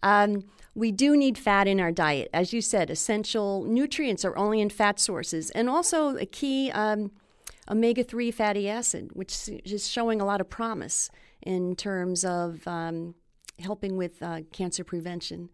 Um, 0.04 0.44
we 0.74 0.92
do 0.92 1.16
need 1.16 1.38
fat 1.38 1.70
in 1.70 1.80
our 1.80 1.92
diet. 1.92 2.30
As 2.34 2.52
you 2.52 2.62
said, 2.62 2.90
essential 2.90 3.64
nutrients 3.64 4.26
are 4.26 4.36
only 4.38 4.60
in 4.60 4.70
fat 4.70 5.00
sources. 5.00 5.52
And 5.52 5.70
also, 5.70 6.18
a 6.18 6.26
key 6.26 6.70
um, 6.72 7.12
omega 7.70 8.04
3 8.04 8.32
fatty 8.32 8.70
acid, 8.70 9.12
which 9.14 9.50
is 9.50 9.88
showing 9.88 10.22
a 10.22 10.26
lot 10.26 10.42
of 10.42 10.50
promise 10.50 11.10
in 11.42 11.76
terms 11.76 12.24
of 12.24 12.68
um, 12.68 13.16
helping 13.60 13.98
with 13.98 14.22
uh, 14.22 14.42
cancer 14.52 14.84
prevention. 14.84 15.50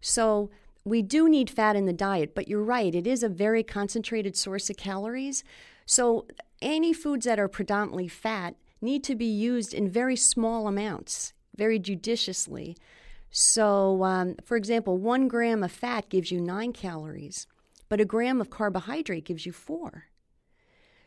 So, 0.00 0.50
we 0.84 1.02
do 1.02 1.28
need 1.28 1.50
fat 1.50 1.76
in 1.76 1.84
the 1.84 1.92
diet, 1.92 2.34
but 2.34 2.48
you're 2.48 2.62
right, 2.62 2.94
it 2.94 3.06
is 3.06 3.22
a 3.22 3.28
very 3.28 3.62
concentrated 3.62 4.36
source 4.36 4.70
of 4.70 4.76
calories. 4.76 5.44
So, 5.84 6.26
any 6.62 6.92
foods 6.92 7.26
that 7.26 7.38
are 7.38 7.48
predominantly 7.48 8.08
fat 8.08 8.54
need 8.80 9.04
to 9.04 9.14
be 9.14 9.26
used 9.26 9.74
in 9.74 9.88
very 9.88 10.16
small 10.16 10.68
amounts, 10.68 11.32
very 11.56 11.78
judiciously. 11.78 12.76
So, 13.30 14.02
um, 14.04 14.36
for 14.44 14.56
example, 14.56 14.96
one 14.96 15.28
gram 15.28 15.62
of 15.62 15.72
fat 15.72 16.08
gives 16.08 16.30
you 16.30 16.40
nine 16.40 16.72
calories, 16.72 17.46
but 17.88 18.00
a 18.00 18.04
gram 18.04 18.40
of 18.40 18.50
carbohydrate 18.50 19.24
gives 19.24 19.44
you 19.44 19.52
four. 19.52 20.07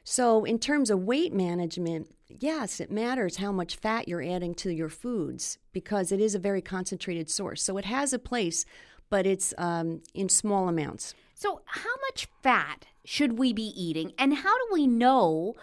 So, 0.03 0.45
in 0.45 0.57
terms 0.59 0.89
of 0.89 1.03
weight 1.03 1.33
management, 1.33 2.13
yes, 2.27 2.79
it 2.79 2.91
matters 2.91 3.37
how 3.37 3.51
much 3.51 3.75
fat 3.75 4.07
you're 4.07 4.23
adding 4.23 4.55
to 4.55 4.71
your 4.71 4.89
foods 4.89 5.59
because 5.73 6.11
it 6.11 6.19
is 6.19 6.33
a 6.33 6.39
very 6.39 6.61
concentrated 6.61 7.29
source. 7.29 7.61
So, 7.61 7.77
it 7.77 7.85
has 7.85 8.11
a 8.11 8.19
place, 8.19 8.65
but 9.09 9.27
it's 9.27 9.53
um, 9.57 10.01
in 10.13 10.27
small 10.27 10.67
amounts. 10.67 11.13
So, 11.35 11.61
how 11.65 11.95
much 12.09 12.27
fat 12.41 12.87
should 13.05 13.37
we 13.37 13.53
be 13.53 13.73
eating, 13.81 14.13
and 14.17 14.35
how 14.35 14.57
do 14.57 14.67
we 14.73 14.87
know? 14.87 15.55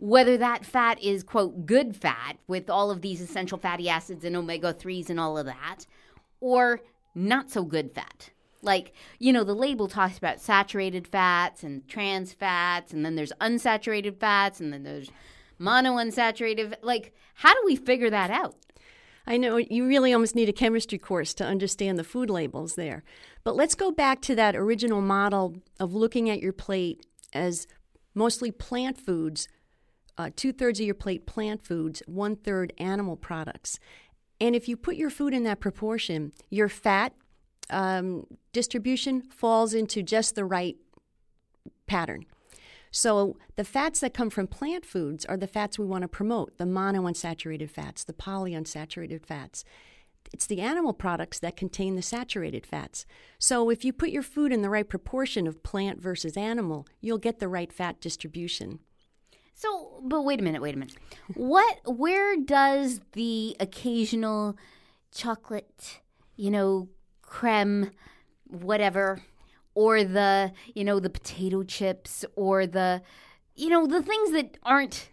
Whether 0.00 0.36
that 0.36 0.64
fat 0.64 1.02
is, 1.02 1.24
quote, 1.24 1.66
good 1.66 1.96
fat 1.96 2.36
with 2.46 2.70
all 2.70 2.92
of 2.92 3.02
these 3.02 3.20
essential 3.20 3.58
fatty 3.58 3.88
acids 3.88 4.24
and 4.24 4.36
omega 4.36 4.72
3s 4.72 5.10
and 5.10 5.18
all 5.18 5.36
of 5.36 5.46
that, 5.46 5.86
or 6.40 6.82
not 7.16 7.50
so 7.50 7.64
good 7.64 7.92
fat. 7.92 8.30
Like, 8.62 8.92
you 9.18 9.32
know, 9.32 9.44
the 9.44 9.54
label 9.54 9.88
talks 9.88 10.18
about 10.18 10.40
saturated 10.40 11.06
fats 11.06 11.62
and 11.62 11.86
trans 11.88 12.32
fats, 12.32 12.92
and 12.92 13.04
then 13.04 13.14
there's 13.14 13.32
unsaturated 13.40 14.18
fats, 14.18 14.60
and 14.60 14.72
then 14.72 14.82
there's 14.82 15.10
monounsaturated. 15.60 16.74
Like, 16.82 17.14
how 17.34 17.54
do 17.54 17.60
we 17.64 17.76
figure 17.76 18.10
that 18.10 18.30
out? 18.30 18.56
I 19.26 19.36
know 19.36 19.58
you 19.58 19.86
really 19.86 20.12
almost 20.12 20.34
need 20.34 20.48
a 20.48 20.54
chemistry 20.54 20.98
course 20.98 21.34
to 21.34 21.44
understand 21.44 21.98
the 21.98 22.04
food 22.04 22.30
labels 22.30 22.76
there. 22.76 23.04
But 23.44 23.56
let's 23.56 23.74
go 23.74 23.92
back 23.92 24.22
to 24.22 24.34
that 24.36 24.56
original 24.56 25.02
model 25.02 25.58
of 25.78 25.94
looking 25.94 26.30
at 26.30 26.40
your 26.40 26.54
plate 26.54 27.04
as 27.34 27.66
mostly 28.14 28.50
plant 28.50 28.98
foods, 28.98 29.46
uh, 30.16 30.30
two 30.34 30.52
thirds 30.52 30.80
of 30.80 30.86
your 30.86 30.94
plate 30.94 31.26
plant 31.26 31.62
foods, 31.62 32.02
one 32.06 32.36
third 32.36 32.72
animal 32.78 33.16
products. 33.16 33.78
And 34.40 34.56
if 34.56 34.66
you 34.66 34.76
put 34.76 34.96
your 34.96 35.10
food 35.10 35.34
in 35.34 35.44
that 35.44 35.60
proportion, 35.60 36.32
your 36.48 36.68
fat 36.68 37.12
um, 37.70 38.26
distribution 38.52 39.22
falls 39.22 39.74
into 39.74 40.02
just 40.02 40.34
the 40.34 40.44
right 40.44 40.76
pattern. 41.86 42.26
So 42.90 43.36
the 43.56 43.64
fats 43.64 44.00
that 44.00 44.14
come 44.14 44.30
from 44.30 44.46
plant 44.46 44.84
foods 44.84 45.24
are 45.26 45.36
the 45.36 45.46
fats 45.46 45.78
we 45.78 45.86
want 45.86 46.02
to 46.02 46.08
promote, 46.08 46.56
the 46.58 46.64
monounsaturated 46.64 47.70
fats, 47.70 48.04
the 48.04 48.12
polyunsaturated 48.12 49.26
fats. 49.26 49.64
It's 50.32 50.46
the 50.46 50.60
animal 50.60 50.92
products 50.92 51.38
that 51.38 51.56
contain 51.56 51.96
the 51.96 52.02
saturated 52.02 52.66
fats. 52.66 53.06
So 53.38 53.70
if 53.70 53.84
you 53.84 53.92
put 53.92 54.10
your 54.10 54.22
food 54.22 54.52
in 54.52 54.62
the 54.62 54.70
right 54.70 54.88
proportion 54.88 55.46
of 55.46 55.62
plant 55.62 56.00
versus 56.00 56.36
animal, 56.36 56.86
you'll 57.00 57.18
get 57.18 57.38
the 57.38 57.48
right 57.48 57.72
fat 57.72 58.00
distribution. 58.00 58.80
So, 59.54 60.00
but 60.04 60.22
wait 60.22 60.40
a 60.40 60.42
minute, 60.42 60.62
wait 60.62 60.74
a 60.74 60.78
minute. 60.78 60.96
what 61.34 61.80
where 61.84 62.36
does 62.36 63.00
the 63.12 63.56
occasional 63.58 64.56
chocolate, 65.12 66.00
you 66.36 66.50
know, 66.50 66.88
creme, 67.28 67.90
whatever, 68.46 69.22
or 69.74 70.02
the, 70.02 70.52
you 70.74 70.84
know, 70.84 70.98
the 70.98 71.10
potato 71.10 71.62
chips 71.62 72.24
or 72.34 72.66
the, 72.66 73.02
you 73.54 73.68
know, 73.68 73.86
the 73.86 74.02
things 74.02 74.32
that 74.32 74.56
aren't 74.64 75.10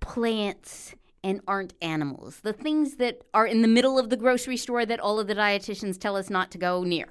plants 0.00 0.94
and 1.22 1.40
aren't 1.46 1.74
animals, 1.82 2.40
the 2.40 2.52
things 2.52 2.96
that 2.96 3.20
are 3.34 3.46
in 3.46 3.62
the 3.62 3.68
middle 3.68 3.98
of 3.98 4.08
the 4.10 4.16
grocery 4.16 4.56
store 4.56 4.86
that 4.86 5.00
all 5.00 5.18
of 5.18 5.26
the 5.26 5.34
dietitians 5.34 5.98
tell 5.98 6.16
us 6.16 6.30
not 6.30 6.50
to 6.50 6.58
go 6.58 6.82
near. 6.82 7.08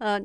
Uh, 0.00 0.20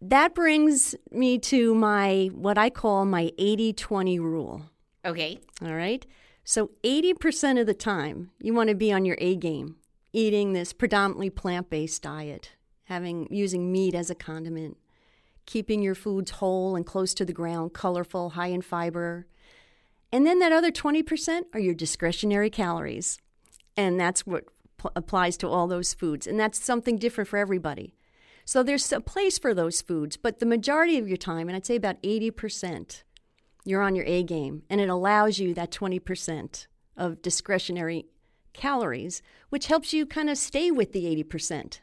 that 0.00 0.34
brings 0.34 0.94
me 1.10 1.38
to 1.38 1.74
my 1.74 2.30
what 2.32 2.58
I 2.58 2.70
call 2.70 3.04
my 3.04 3.32
80-20 3.38 4.18
rule. 4.20 4.62
Okay. 5.04 5.38
All 5.62 5.74
right. 5.74 6.06
So 6.44 6.70
80% 6.82 7.60
of 7.60 7.66
the 7.66 7.74
time 7.74 8.30
you 8.40 8.52
want 8.54 8.68
to 8.68 8.74
be 8.74 8.92
on 8.92 9.04
your 9.04 9.16
A 9.20 9.36
game 9.36 9.76
eating 10.14 10.52
this 10.52 10.72
predominantly 10.72 11.28
plant-based 11.28 12.02
diet, 12.02 12.52
having 12.84 13.26
using 13.30 13.70
meat 13.70 13.94
as 13.94 14.08
a 14.08 14.14
condiment, 14.14 14.78
keeping 15.44 15.82
your 15.82 15.94
foods 15.94 16.30
whole 16.32 16.76
and 16.76 16.86
close 16.86 17.12
to 17.14 17.24
the 17.24 17.32
ground, 17.32 17.74
colorful, 17.74 18.30
high 18.30 18.46
in 18.46 18.62
fiber. 18.62 19.26
And 20.12 20.26
then 20.26 20.38
that 20.38 20.52
other 20.52 20.70
20% 20.70 21.42
are 21.52 21.60
your 21.60 21.74
discretionary 21.74 22.48
calories. 22.48 23.18
And 23.76 23.98
that's 23.98 24.24
what 24.24 24.44
p- 24.78 24.88
applies 24.94 25.36
to 25.38 25.48
all 25.48 25.66
those 25.66 25.92
foods. 25.92 26.26
And 26.26 26.38
that's 26.38 26.62
something 26.62 26.96
different 26.96 27.28
for 27.28 27.36
everybody. 27.36 27.94
So 28.44 28.62
there's 28.62 28.92
a 28.92 29.00
place 29.00 29.38
for 29.38 29.52
those 29.52 29.80
foods, 29.80 30.16
but 30.16 30.38
the 30.38 30.46
majority 30.46 30.98
of 30.98 31.08
your 31.08 31.16
time, 31.16 31.48
and 31.48 31.56
I'd 31.56 31.66
say 31.66 31.76
about 31.76 32.00
80%, 32.02 33.02
you're 33.64 33.82
on 33.82 33.96
your 33.96 34.04
A 34.04 34.22
game. 34.22 34.62
And 34.70 34.80
it 34.80 34.88
allows 34.88 35.38
you 35.38 35.54
that 35.54 35.72
20% 35.72 36.66
of 36.96 37.22
discretionary 37.22 38.06
calories, 38.54 39.20
which 39.50 39.66
helps 39.66 39.92
you 39.92 40.06
kind 40.06 40.30
of 40.30 40.38
stay 40.38 40.70
with 40.70 40.92
the 40.92 41.04
80%. 41.24 41.80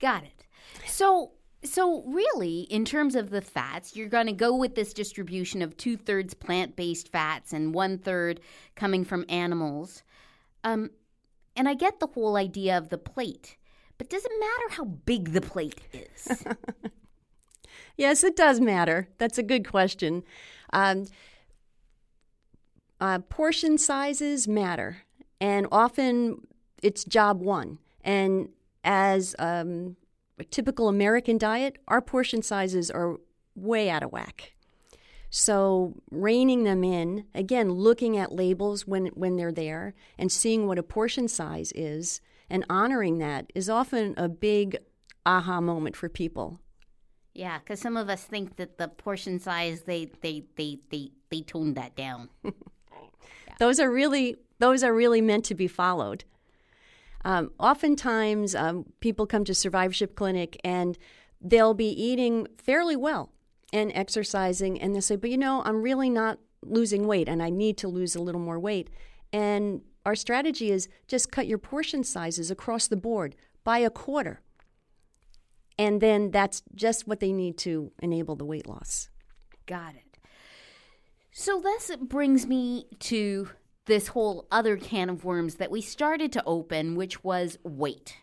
Got 0.00 0.24
it. 0.24 0.44
So, 0.86 1.32
so 1.62 2.02
really, 2.06 2.60
in 2.62 2.84
terms 2.84 3.14
of 3.14 3.30
the 3.30 3.40
fats, 3.40 3.94
you're 3.96 4.08
going 4.08 4.26
to 4.26 4.32
go 4.32 4.54
with 4.54 4.74
this 4.74 4.92
distribution 4.92 5.62
of 5.62 5.76
two 5.76 5.96
thirds 5.96 6.34
plant 6.34 6.76
based 6.76 7.08
fats 7.10 7.52
and 7.52 7.74
one 7.74 7.98
third 7.98 8.40
coming 8.74 9.04
from 9.04 9.24
animals. 9.28 10.02
Um, 10.64 10.90
and 11.54 11.68
I 11.68 11.74
get 11.74 12.00
the 12.00 12.08
whole 12.08 12.36
idea 12.36 12.76
of 12.76 12.88
the 12.88 12.98
plate, 12.98 13.56
but 13.98 14.10
does 14.10 14.24
it 14.24 14.32
matter 14.38 14.74
how 14.76 14.84
big 14.84 15.32
the 15.32 15.40
plate 15.40 15.80
is? 15.92 16.44
yes, 17.96 18.22
it 18.22 18.36
does 18.36 18.60
matter. 18.60 19.08
That's 19.18 19.38
a 19.38 19.42
good 19.42 19.66
question. 19.66 20.22
Um, 20.72 21.06
uh, 23.00 23.20
portion 23.20 23.78
sizes 23.78 24.48
matter 24.48 25.05
and 25.40 25.66
often 25.70 26.46
it's 26.82 27.04
job 27.04 27.40
one. 27.40 27.78
And 28.02 28.50
as 28.84 29.34
um, 29.38 29.96
a 30.38 30.44
typical 30.44 30.88
American 30.88 31.38
diet, 31.38 31.78
our 31.88 32.00
portion 32.00 32.42
sizes 32.42 32.90
are 32.90 33.16
way 33.54 33.90
out 33.90 34.02
of 34.02 34.12
whack. 34.12 34.52
So 35.30 35.94
reining 36.10 36.64
them 36.64 36.84
in, 36.84 37.24
again, 37.34 37.70
looking 37.70 38.16
at 38.16 38.32
labels 38.32 38.86
when 38.86 39.06
when 39.08 39.36
they're 39.36 39.52
there 39.52 39.94
and 40.18 40.30
seeing 40.30 40.66
what 40.66 40.78
a 40.78 40.82
portion 40.82 41.28
size 41.28 41.72
is 41.74 42.20
and 42.48 42.64
honoring 42.70 43.18
that 43.18 43.50
is 43.54 43.68
often 43.68 44.14
a 44.16 44.28
big 44.28 44.76
aha 45.24 45.60
moment 45.60 45.96
for 45.96 46.08
people. 46.08 46.60
Yeah, 47.34 47.58
because 47.58 47.80
some 47.80 47.96
of 47.96 48.08
us 48.08 48.24
think 48.24 48.56
that 48.56 48.78
the 48.78 48.88
portion 48.88 49.38
size 49.40 49.82
they 49.82 50.10
they 50.22 50.44
they 50.56 50.78
they 50.90 51.10
they 51.28 51.40
toned 51.42 51.76
that 51.76 51.96
down. 51.96 52.30
Those 53.58 53.80
are 53.80 53.90
really 53.90 54.36
those 54.58 54.82
are 54.82 54.94
really 54.94 55.20
meant 55.20 55.44
to 55.46 55.54
be 55.54 55.68
followed. 55.68 56.24
Um, 57.24 57.50
oftentimes, 57.58 58.54
um, 58.54 58.86
people 59.00 59.26
come 59.26 59.44
to 59.44 59.54
survivorship 59.54 60.14
clinic 60.14 60.58
and 60.64 60.96
they'll 61.40 61.74
be 61.74 61.88
eating 61.88 62.46
fairly 62.56 62.96
well 62.96 63.32
and 63.72 63.90
exercising, 63.94 64.80
and 64.80 64.94
they 64.94 65.00
say, 65.00 65.16
"But 65.16 65.30
you 65.30 65.36
know, 65.36 65.62
I'm 65.64 65.82
really 65.82 66.08
not 66.08 66.38
losing 66.62 67.06
weight, 67.06 67.28
and 67.28 67.42
I 67.42 67.50
need 67.50 67.76
to 67.78 67.88
lose 67.88 68.14
a 68.14 68.22
little 68.22 68.40
more 68.40 68.58
weight." 68.58 68.90
And 69.32 69.82
our 70.04 70.14
strategy 70.14 70.70
is 70.70 70.88
just 71.08 71.32
cut 71.32 71.46
your 71.46 71.58
portion 71.58 72.04
sizes 72.04 72.50
across 72.50 72.86
the 72.86 72.96
board 72.96 73.34
by 73.64 73.78
a 73.78 73.90
quarter, 73.90 74.40
and 75.76 76.00
then 76.00 76.30
that's 76.30 76.62
just 76.74 77.08
what 77.08 77.20
they 77.20 77.32
need 77.32 77.58
to 77.58 77.92
enable 78.00 78.36
the 78.36 78.44
weight 78.44 78.68
loss. 78.68 79.10
Got 79.66 79.96
it. 79.96 80.05
So 81.38 81.60
this 81.60 81.94
brings 82.00 82.46
me 82.46 82.86
to 83.00 83.50
this 83.84 84.08
whole 84.08 84.46
other 84.50 84.78
can 84.78 85.10
of 85.10 85.22
worms 85.22 85.56
that 85.56 85.70
we 85.70 85.82
started 85.82 86.32
to 86.32 86.42
open, 86.46 86.94
which 86.94 87.22
was 87.22 87.58
weight. 87.62 88.16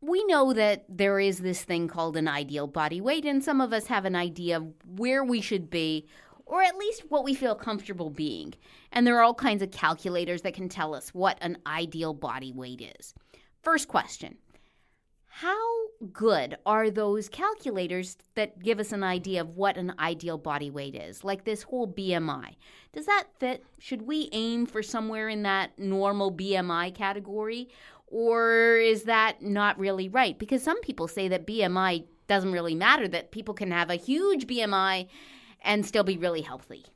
We 0.00 0.24
know 0.26 0.52
that 0.52 0.84
there 0.88 1.18
is 1.18 1.38
this 1.38 1.64
thing 1.64 1.88
called 1.88 2.16
an 2.16 2.28
ideal 2.28 2.68
body 2.68 3.00
weight, 3.00 3.24
and 3.24 3.42
some 3.42 3.60
of 3.60 3.72
us 3.72 3.88
have 3.88 4.04
an 4.04 4.14
idea 4.14 4.58
of 4.58 4.72
where 4.84 5.24
we 5.24 5.40
should 5.40 5.68
be, 5.68 6.06
or 6.46 6.62
at 6.62 6.78
least 6.78 7.02
what 7.08 7.24
we 7.24 7.34
feel 7.34 7.56
comfortable 7.56 8.08
being. 8.08 8.54
And 8.92 9.04
there 9.04 9.18
are 9.18 9.24
all 9.24 9.34
kinds 9.34 9.62
of 9.62 9.72
calculators 9.72 10.42
that 10.42 10.54
can 10.54 10.68
tell 10.68 10.94
us 10.94 11.12
what 11.12 11.38
an 11.40 11.58
ideal 11.66 12.14
body 12.14 12.52
weight 12.52 12.94
is. 13.00 13.14
First 13.62 13.88
question 13.88 14.36
How 15.40 15.88
good 16.14 16.56
are 16.64 16.88
those 16.88 17.28
calculators 17.28 18.16
that 18.36 18.58
give 18.58 18.80
us 18.80 18.90
an 18.90 19.02
idea 19.02 19.42
of 19.42 19.54
what 19.54 19.76
an 19.76 19.92
ideal 19.98 20.38
body 20.38 20.70
weight 20.70 20.94
is? 20.94 21.24
Like 21.24 21.44
this 21.44 21.64
whole 21.64 21.86
BMI. 21.86 22.56
Does 22.94 23.04
that 23.04 23.24
fit? 23.38 23.62
Should 23.78 24.06
we 24.06 24.30
aim 24.32 24.64
for 24.64 24.82
somewhere 24.82 25.28
in 25.28 25.42
that 25.42 25.78
normal 25.78 26.32
BMI 26.32 26.94
category? 26.94 27.68
Or 28.06 28.78
is 28.78 29.02
that 29.02 29.42
not 29.42 29.78
really 29.78 30.08
right? 30.08 30.38
Because 30.38 30.62
some 30.62 30.80
people 30.80 31.06
say 31.06 31.28
that 31.28 31.46
BMI 31.46 32.04
doesn't 32.28 32.52
really 32.52 32.74
matter, 32.74 33.06
that 33.06 33.30
people 33.30 33.52
can 33.52 33.70
have 33.70 33.90
a 33.90 33.96
huge 33.96 34.46
BMI 34.46 35.06
and 35.60 35.84
still 35.84 36.04
be 36.04 36.16
really 36.16 36.40
healthy. 36.40 36.86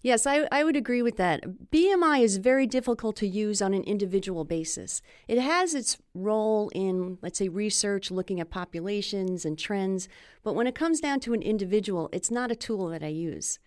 Yes, 0.00 0.26
I, 0.26 0.46
I 0.52 0.62
would 0.62 0.76
agree 0.76 1.02
with 1.02 1.16
that. 1.16 1.42
BMI 1.72 2.22
is 2.22 2.36
very 2.36 2.66
difficult 2.66 3.16
to 3.16 3.26
use 3.26 3.60
on 3.60 3.74
an 3.74 3.82
individual 3.82 4.44
basis. 4.44 5.02
It 5.26 5.38
has 5.38 5.74
its 5.74 5.98
role 6.14 6.70
in, 6.74 7.18
let's 7.20 7.38
say, 7.38 7.48
research, 7.48 8.10
looking 8.10 8.38
at 8.38 8.48
populations 8.48 9.44
and 9.44 9.58
trends, 9.58 10.08
but 10.44 10.54
when 10.54 10.68
it 10.68 10.76
comes 10.76 11.00
down 11.00 11.18
to 11.20 11.34
an 11.34 11.42
individual, 11.42 12.08
it's 12.12 12.30
not 12.30 12.52
a 12.52 12.56
tool 12.56 12.88
that 12.88 13.02
I 13.02 13.08
use. 13.08 13.58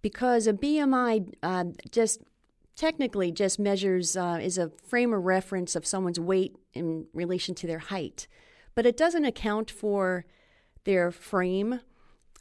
Because 0.00 0.46
a 0.46 0.54
BMI 0.54 1.34
uh, 1.42 1.64
just 1.90 2.22
technically 2.74 3.30
just 3.32 3.58
measures, 3.58 4.16
uh, 4.16 4.38
is 4.40 4.58
a 4.58 4.70
frame 4.86 5.12
of 5.12 5.24
reference 5.24 5.74
of 5.76 5.86
someone's 5.86 6.20
weight 6.20 6.56
in 6.74 7.06
relation 7.12 7.54
to 7.56 7.66
their 7.66 7.78
height, 7.78 8.28
but 8.74 8.86
it 8.86 8.96
doesn't 8.96 9.24
account 9.24 9.70
for 9.70 10.24
their 10.84 11.10
frame 11.10 11.80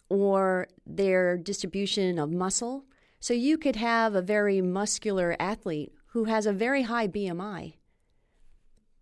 or 0.10 0.68
their 0.86 1.38
distribution 1.38 2.20
of 2.20 2.32
muscle. 2.32 2.86
So 3.26 3.34
you 3.34 3.58
could 3.58 3.78
have 3.78 4.14
a 4.14 4.22
very 4.22 4.62
muscular 4.62 5.36
athlete 5.40 5.92
who 6.10 6.26
has 6.26 6.46
a 6.46 6.54
very 6.54 6.84
high 6.84 7.08
BMI, 7.08 7.74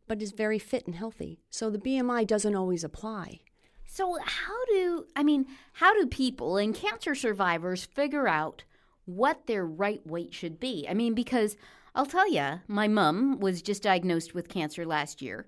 but 0.07 0.21
is 0.21 0.31
very 0.31 0.59
fit 0.59 0.86
and 0.86 0.95
healthy. 0.95 1.41
So 1.49 1.69
the 1.69 1.77
BMI 1.77 2.25
doesn't 2.25 2.55
always 2.55 2.86
apply. 2.86 3.41
So, 3.86 4.17
how 4.23 4.65
do, 4.67 5.07
I 5.13 5.23
mean, 5.23 5.45
how 5.73 5.93
do 5.93 6.07
people 6.07 6.55
and 6.55 6.73
cancer 6.73 7.15
survivors 7.15 7.83
figure 7.83 8.25
out 8.25 8.63
what 9.03 9.45
their 9.45 9.65
right 9.65 10.07
weight 10.07 10.33
should 10.33 10.57
be? 10.57 10.88
I 10.89 10.93
mean, 10.93 11.15
because 11.15 11.57
I'll 11.93 12.05
tell 12.05 12.31
you, 12.31 12.62
my 12.65 12.88
mom 12.88 13.41
was 13.41 13.62
just 13.62 13.83
diagnosed 13.83 14.33
with 14.33 14.47
cancer 14.47 14.86
last 14.86 15.21
year. 15.21 15.47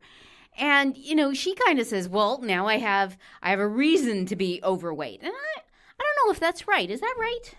And, 0.58 0.98
you 0.98 1.16
know, 1.16 1.34
she 1.34 1.56
kind 1.56 1.80
of 1.80 1.88
says, 1.88 2.10
well, 2.10 2.42
now 2.42 2.68
I 2.68 2.80
have, 2.80 3.18
I 3.42 3.52
have 3.52 3.60
a 3.60 3.68
reason 3.70 4.26
to 4.26 4.36
be 4.36 4.60
overweight. 4.66 5.22
And 5.22 5.32
I, 5.32 5.62
I 5.98 6.04
don't 6.04 6.28
know 6.28 6.34
if 6.34 6.42
that's 6.42 6.68
right. 6.68 6.92
Is 6.92 7.00
that 7.00 7.16
right? 7.18 7.56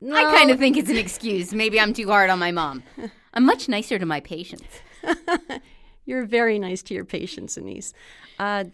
No. 0.00 0.14
I 0.14 0.24
kind 0.24 0.50
of 0.50 0.58
think 0.58 0.76
it's 0.76 0.90
an 0.90 0.96
excuse. 0.96 1.52
Maybe 1.52 1.80
I'm 1.80 1.92
too 1.92 2.08
hard 2.08 2.30
on 2.30 2.38
my 2.38 2.52
mom. 2.52 2.82
I'm 3.34 3.44
much 3.44 3.68
nicer 3.68 3.98
to 3.98 4.06
my 4.06 4.20
patients. 4.20 4.80
You're 6.04 6.24
very 6.24 6.58
nice 6.58 6.82
to 6.84 6.94
your 6.94 7.04
patients, 7.04 7.56
Anees. 7.56 7.92
Uh, 8.38 8.64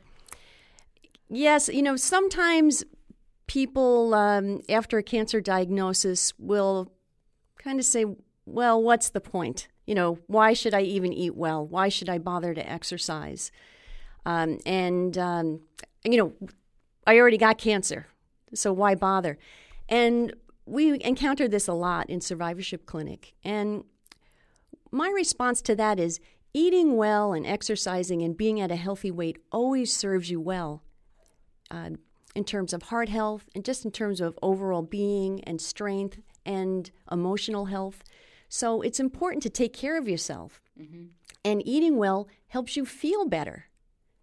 yes, 1.28 1.68
you 1.68 1.82
know, 1.82 1.96
sometimes 1.96 2.84
people 3.46 4.14
um, 4.14 4.62
after 4.68 4.98
a 4.98 5.02
cancer 5.02 5.40
diagnosis 5.40 6.32
will 6.38 6.92
kind 7.58 7.78
of 7.78 7.84
say, 7.84 8.04
well, 8.46 8.82
what's 8.82 9.10
the 9.10 9.20
point? 9.20 9.68
You 9.86 9.94
know, 9.94 10.18
why 10.26 10.52
should 10.52 10.74
I 10.74 10.82
even 10.82 11.12
eat 11.12 11.34
well? 11.34 11.66
Why 11.66 11.88
should 11.88 12.08
I 12.08 12.18
bother 12.18 12.54
to 12.54 12.70
exercise? 12.70 13.50
Um, 14.24 14.58
and, 14.66 15.16
um, 15.16 15.60
you 16.04 16.16
know, 16.18 16.32
I 17.06 17.18
already 17.18 17.38
got 17.38 17.58
cancer, 17.58 18.06
so 18.54 18.72
why 18.72 18.94
bother? 18.94 19.38
And 19.88 20.34
we 20.68 21.02
encounter 21.02 21.48
this 21.48 21.68
a 21.68 21.72
lot 21.72 22.08
in 22.10 22.20
survivorship 22.20 22.86
clinic. 22.86 23.34
And 23.44 23.84
my 24.90 25.08
response 25.10 25.60
to 25.62 25.76
that 25.76 25.98
is 25.98 26.20
eating 26.54 26.96
well 26.96 27.32
and 27.32 27.46
exercising 27.46 28.22
and 28.22 28.36
being 28.36 28.60
at 28.60 28.70
a 28.70 28.76
healthy 28.76 29.10
weight 29.10 29.38
always 29.52 29.92
serves 29.94 30.30
you 30.30 30.40
well 30.40 30.82
uh, 31.70 31.90
in 32.34 32.44
terms 32.44 32.72
of 32.72 32.84
heart 32.84 33.08
health 33.08 33.46
and 33.54 33.64
just 33.64 33.84
in 33.84 33.90
terms 33.90 34.20
of 34.20 34.38
overall 34.42 34.82
being 34.82 35.42
and 35.44 35.60
strength 35.60 36.20
and 36.44 36.90
emotional 37.10 37.66
health. 37.66 38.02
So 38.48 38.80
it's 38.80 39.00
important 39.00 39.42
to 39.42 39.50
take 39.50 39.72
care 39.72 39.98
of 39.98 40.08
yourself. 40.08 40.60
Mm-hmm. 40.80 41.06
And 41.44 41.66
eating 41.66 41.96
well 41.96 42.28
helps 42.48 42.76
you 42.76 42.84
feel 42.84 43.26
better. 43.26 43.66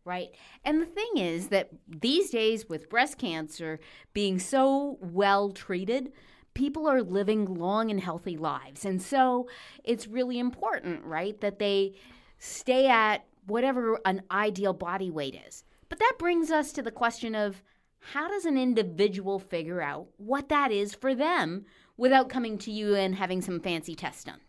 Right. 0.04 0.30
And 0.64 0.82
the 0.82 0.86
thing 0.86 1.18
is 1.18 1.48
that 1.48 1.70
these 1.88 2.30
days, 2.30 2.70
with 2.70 2.90
breast 2.90 3.18
cancer 3.18 3.80
being 4.14 4.38
so 4.38 5.00
well 5.02 5.50
treated, 5.50 6.12
people 6.56 6.88
are 6.88 7.04
living 7.04 7.46
long 7.46 7.92
and 7.92 8.00
healthy 8.00 8.38
lives. 8.38 8.84
And 8.84 9.00
so 9.00 9.48
it's 9.84 10.08
really 10.08 10.40
important, 10.40 11.04
right, 11.04 11.40
that 11.42 11.60
they 11.60 11.94
stay 12.40 12.88
at 12.88 13.26
whatever 13.46 14.00
an 14.06 14.24
ideal 14.32 14.74
body 14.74 15.12
weight 15.12 15.40
is. 15.48 15.64
But 15.88 16.00
that 16.00 16.16
brings 16.18 16.50
us 16.50 16.72
to 16.72 16.82
the 16.82 16.92
question 16.92 17.36
of 17.36 17.62
how 18.00 18.28
does 18.28 18.46
an 18.46 18.58
individual 18.58 19.38
figure 19.38 19.82
out 19.82 20.08
what 20.18 20.50
that 20.50 20.72
is 20.72 20.96
for 20.96 21.14
them 21.14 21.66
without 21.98 22.30
coming 22.30 22.58
to 22.60 22.72
you 22.72 22.96
and 22.96 23.16
having 23.16 23.42
some 23.42 23.60
fancy 23.60 23.94
test 23.94 24.26
done? 24.26 24.40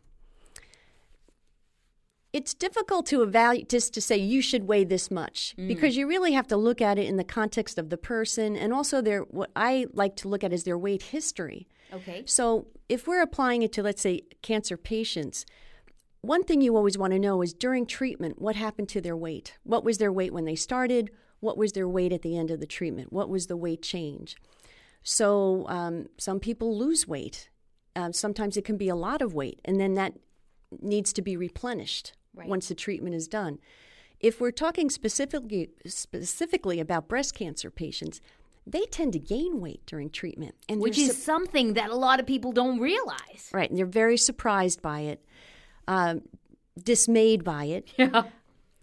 It's 2.32 2.52
difficult 2.52 3.06
to 3.06 3.22
evaluate 3.22 3.70
just 3.70 3.94
to 3.94 4.00
say 4.00 4.18
you 4.18 4.42
should 4.42 4.68
weigh 4.68 4.84
this 4.84 5.10
much 5.10 5.54
mm. 5.58 5.68
because 5.68 5.96
you 5.96 6.06
really 6.06 6.32
have 6.32 6.46
to 6.48 6.56
look 6.56 6.82
at 6.82 6.98
it 6.98 7.06
in 7.06 7.16
the 7.16 7.24
context 7.24 7.78
of 7.78 7.88
the 7.88 7.96
person 7.96 8.56
and 8.56 8.74
also 8.74 9.00
their 9.00 9.22
what 9.22 9.50
I 9.56 9.86
like 9.94 10.16
to 10.16 10.28
look 10.28 10.44
at 10.44 10.52
is 10.52 10.64
their 10.64 10.76
weight 10.76 11.02
history. 11.02 11.66
Okay. 11.92 12.22
So 12.26 12.66
if 12.88 13.06
we're 13.06 13.22
applying 13.22 13.62
it 13.62 13.72
to, 13.74 13.82
let's 13.82 14.02
say, 14.02 14.22
cancer 14.42 14.76
patients, 14.76 15.46
one 16.20 16.42
thing 16.42 16.60
you 16.60 16.76
always 16.76 16.98
want 16.98 17.12
to 17.12 17.18
know 17.18 17.42
is 17.42 17.54
during 17.54 17.86
treatment, 17.86 18.40
what 18.40 18.56
happened 18.56 18.88
to 18.90 19.00
their 19.00 19.16
weight? 19.16 19.56
What 19.62 19.84
was 19.84 19.98
their 19.98 20.12
weight 20.12 20.32
when 20.32 20.44
they 20.44 20.56
started? 20.56 21.10
What 21.40 21.56
was 21.56 21.72
their 21.72 21.88
weight 21.88 22.12
at 22.12 22.22
the 22.22 22.36
end 22.36 22.50
of 22.50 22.60
the 22.60 22.66
treatment? 22.66 23.12
What 23.12 23.28
was 23.28 23.46
the 23.46 23.56
weight 23.56 23.82
change? 23.82 24.36
So 25.02 25.66
um, 25.68 26.06
some 26.18 26.40
people 26.40 26.76
lose 26.76 27.06
weight. 27.06 27.48
Uh, 27.94 28.10
sometimes 28.12 28.56
it 28.56 28.64
can 28.64 28.76
be 28.76 28.88
a 28.88 28.96
lot 28.96 29.22
of 29.22 29.34
weight, 29.34 29.60
and 29.64 29.78
then 29.80 29.94
that 29.94 30.14
needs 30.82 31.12
to 31.12 31.22
be 31.22 31.36
replenished 31.36 32.12
right. 32.34 32.48
once 32.48 32.68
the 32.68 32.74
treatment 32.74 33.14
is 33.14 33.28
done. 33.28 33.58
If 34.18 34.40
we're 34.40 34.50
talking 34.50 34.90
specifically 34.90 35.70
specifically 35.86 36.80
about 36.80 37.08
breast 37.08 37.34
cancer 37.34 37.70
patients, 37.70 38.20
they 38.66 38.84
tend 38.86 39.12
to 39.12 39.18
gain 39.18 39.60
weight 39.60 39.82
during 39.86 40.10
treatment, 40.10 40.54
and 40.68 40.80
which 40.80 40.98
is 40.98 41.16
su- 41.16 41.22
something 41.22 41.74
that 41.74 41.90
a 41.90 41.94
lot 41.94 42.18
of 42.18 42.26
people 42.26 42.52
don't 42.52 42.80
realize. 42.80 43.48
Right, 43.52 43.70
and 43.70 43.78
they're 43.78 43.86
very 43.86 44.16
surprised 44.16 44.82
by 44.82 45.00
it, 45.00 45.24
uh, 45.86 46.16
dismayed 46.82 47.44
by 47.44 47.64
it, 47.66 47.92
yeah. 47.96 48.24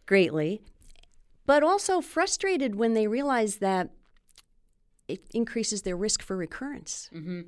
greatly, 0.06 0.62
but 1.46 1.64
also 1.64 2.00
frustrated 2.00 2.76
when 2.76 2.94
they 2.94 3.08
realize 3.08 3.58
that 3.58 3.90
it 5.08 5.22
increases 5.34 5.82
their 5.82 5.98
risk 5.98 6.22
for 6.24 6.38
recurrence. 6.38 7.10
Mm-hmm. 7.14 7.42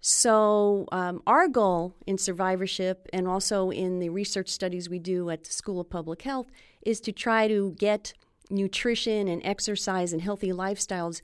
So, 0.00 0.86
um, 0.92 1.22
our 1.26 1.48
goal 1.48 1.94
in 2.06 2.18
survivorship 2.18 3.08
and 3.12 3.26
also 3.26 3.70
in 3.70 3.98
the 3.98 4.08
research 4.10 4.48
studies 4.48 4.88
we 4.88 5.00
do 5.00 5.28
at 5.28 5.44
the 5.44 5.52
School 5.52 5.80
of 5.80 5.90
Public 5.90 6.22
Health 6.22 6.46
is 6.82 7.00
to 7.00 7.12
try 7.12 7.48
to 7.48 7.74
get 7.78 8.14
nutrition 8.48 9.28
and 9.28 9.42
exercise 9.44 10.12
and 10.12 10.22
healthy 10.22 10.50
lifestyles 10.52 11.20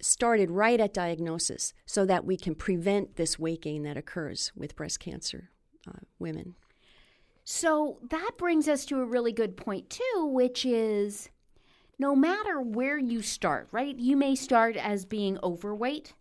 started 0.00 0.50
right 0.50 0.80
at 0.80 0.94
diagnosis 0.94 1.72
so 1.86 2.04
that 2.06 2.24
we 2.24 2.36
can 2.36 2.54
prevent 2.54 3.16
this 3.16 3.38
weight 3.38 3.62
gain 3.62 3.82
that 3.84 3.96
occurs 3.96 4.52
with 4.56 4.76
breast 4.76 5.00
cancer 5.00 5.50
uh, 5.88 6.00
women. 6.18 6.54
So 7.44 7.98
that 8.10 8.32
brings 8.38 8.68
us 8.68 8.84
to 8.86 9.00
a 9.00 9.04
really 9.04 9.32
good 9.32 9.56
point, 9.56 9.90
too, 9.90 10.26
which 10.26 10.64
is 10.64 11.28
no 11.98 12.16
matter 12.16 12.60
where 12.60 12.98
you 12.98 13.22
start, 13.22 13.68
right? 13.70 13.96
You 13.96 14.16
may 14.16 14.34
start 14.34 14.76
as 14.76 15.04
being 15.04 15.38
overweight, 15.42 16.14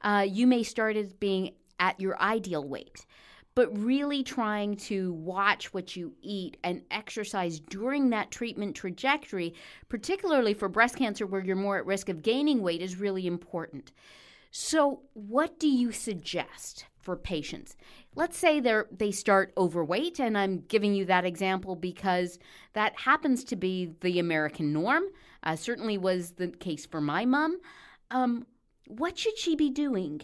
uh, 0.00 0.26
you 0.28 0.46
may 0.46 0.62
start 0.62 0.96
as 0.96 1.12
being 1.12 1.54
at 1.78 2.00
your 2.00 2.20
ideal 2.20 2.66
weight 2.66 3.06
but 3.54 3.76
really 3.76 4.22
trying 4.22 4.76
to 4.76 5.12
watch 5.14 5.74
what 5.74 5.94
you 5.94 6.12
eat 6.22 6.56
and 6.64 6.82
exercise 6.90 7.60
during 7.60 8.10
that 8.10 8.30
treatment 8.30 8.74
trajectory, 8.74 9.54
particularly 9.88 10.54
for 10.54 10.68
breast 10.68 10.96
cancer 10.96 11.26
where 11.26 11.44
you're 11.44 11.56
more 11.56 11.76
at 11.76 11.86
risk 11.86 12.08
of 12.08 12.22
gaining 12.22 12.62
weight, 12.62 12.80
is 12.80 12.96
really 12.96 13.26
important. 13.26 13.92
So, 14.50 15.00
what 15.14 15.58
do 15.58 15.68
you 15.68 15.92
suggest 15.92 16.86
for 17.00 17.16
patients? 17.16 17.76
Let's 18.14 18.36
say 18.36 18.60
they 18.60 18.82
they 18.90 19.10
start 19.10 19.52
overweight, 19.56 20.20
and 20.20 20.36
I'm 20.36 20.64
giving 20.68 20.94
you 20.94 21.06
that 21.06 21.24
example 21.24 21.74
because 21.74 22.38
that 22.74 22.98
happens 23.00 23.44
to 23.44 23.56
be 23.56 23.94
the 24.00 24.18
American 24.18 24.72
norm. 24.72 25.04
Uh, 25.42 25.56
certainly 25.56 25.98
was 25.98 26.32
the 26.32 26.48
case 26.48 26.86
for 26.86 27.00
my 27.00 27.24
mom. 27.24 27.58
Um, 28.10 28.46
what 28.86 29.18
should 29.18 29.38
she 29.38 29.56
be 29.56 29.70
doing 29.70 30.22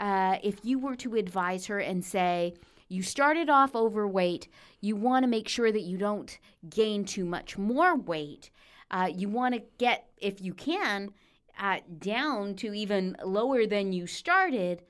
uh, 0.00 0.38
if 0.42 0.64
you 0.64 0.78
were 0.78 0.96
to 0.96 1.14
advise 1.14 1.66
her 1.66 1.78
and 1.78 2.04
say, 2.04 2.54
you 2.88 3.02
started 3.02 3.50
off 3.50 3.74
overweight, 3.74 4.48
you 4.80 4.96
want 4.96 5.22
to 5.22 5.28
make 5.28 5.48
sure 5.48 5.70
that 5.70 5.82
you 5.82 5.98
don't 5.98 6.38
gain 6.70 7.04
too 7.04 7.24
much 7.24 7.58
more 7.58 7.96
weight. 7.96 8.50
Uh, 8.90 9.10
you 9.14 9.28
want 9.28 9.54
to 9.54 9.62
get, 9.76 10.08
if 10.16 10.40
you 10.40 10.54
can, 10.54 11.10
uh, 11.58 11.78
down 11.98 12.54
to 12.54 12.72
even 12.72 13.16
lower 13.22 13.66
than 13.66 13.92
you 13.92 14.06
started. 14.06 14.82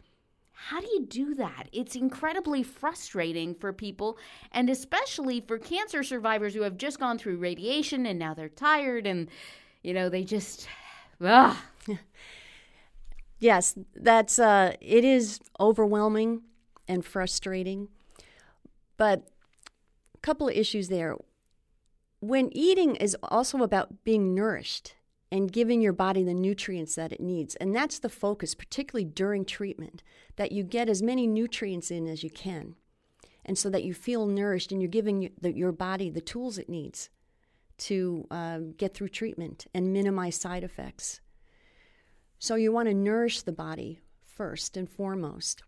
How 0.53 0.81
do 0.81 0.87
you 0.87 1.07
do 1.07 1.35
that? 1.37 1.69
It's 1.73 1.97
incredibly 1.97 2.63
frustrating 2.63 3.55
for 3.55 3.73
people, 3.73 4.19
and 4.53 4.69
especially 4.69 5.41
for 5.41 5.59
cancer 5.59 6.03
survivors 6.03 6.55
who 6.55 6.63
have 6.63 6.77
just 6.77 7.01
gone 7.01 7.19
through 7.19 7.39
radiation 7.39 8.07
and 8.07 8.19
now 8.19 8.35
they're 8.35 8.49
tired 8.49 9.07
and, 9.07 9.29
you 9.83 9.95
know, 9.95 10.09
they 10.09 10.25
just, 10.25 10.69
ah. 11.21 11.65
Yes, 13.39 13.75
that's 13.95 14.39
uh, 14.39 14.75
it 14.81 15.05
is 15.05 15.41
overwhelming 15.61 16.43
and 16.87 17.05
frustrating. 17.05 17.89
But 18.97 19.29
a 20.15 20.19
couple 20.21 20.49
of 20.49 20.55
issues 20.55 20.89
there. 20.89 21.17
When 22.21 22.51
eating 22.53 22.97
is 22.97 23.17
also 23.23 23.63
about 23.63 24.03
being 24.03 24.35
nourished 24.35 24.95
and 25.31 25.53
giving 25.53 25.81
your 25.81 25.93
body 25.93 26.23
the 26.23 26.35
nutrients 26.35 26.95
that 26.95 27.13
it 27.13 27.21
needs. 27.21 27.55
And 27.57 27.75
that's 27.75 27.99
the 27.99 28.09
focus, 28.09 28.55
particularly 28.55 29.05
during 29.05 29.45
treatment, 29.45 30.03
that 30.37 30.53
you 30.53 30.63
get 30.63 30.89
as 30.89 31.03
many 31.03 31.27
nutrients 31.27 31.91
in 31.91 32.07
as 32.07 32.23
you 32.23 32.31
can. 32.31 32.77
And 33.45 33.59
so 33.59 33.71
that 33.71 33.85
you 33.85 33.95
feel 33.95 34.27
nourished 34.27 34.73
and 34.73 34.81
you're 34.81 34.91
giving 34.91 35.31
your 35.43 35.73
body 35.73 36.11
the 36.11 36.21
tools 36.21 36.59
it 36.59 36.69
needs 36.69 37.11
to 37.79 38.27
uh, 38.31 38.59
get 38.77 38.95
through 38.95 39.09
treatment 39.09 39.67
and 39.75 39.93
minimize 39.93 40.37
side 40.37 40.65
effects. 40.65 41.21
So 42.39 42.55
you 42.55 42.73
want 42.73 42.89
to 42.89 42.95
nourish 42.95 43.43
the 43.43 43.53
body 43.53 44.01
first 44.25 44.77
and 44.77 44.89
foremost. 44.89 45.63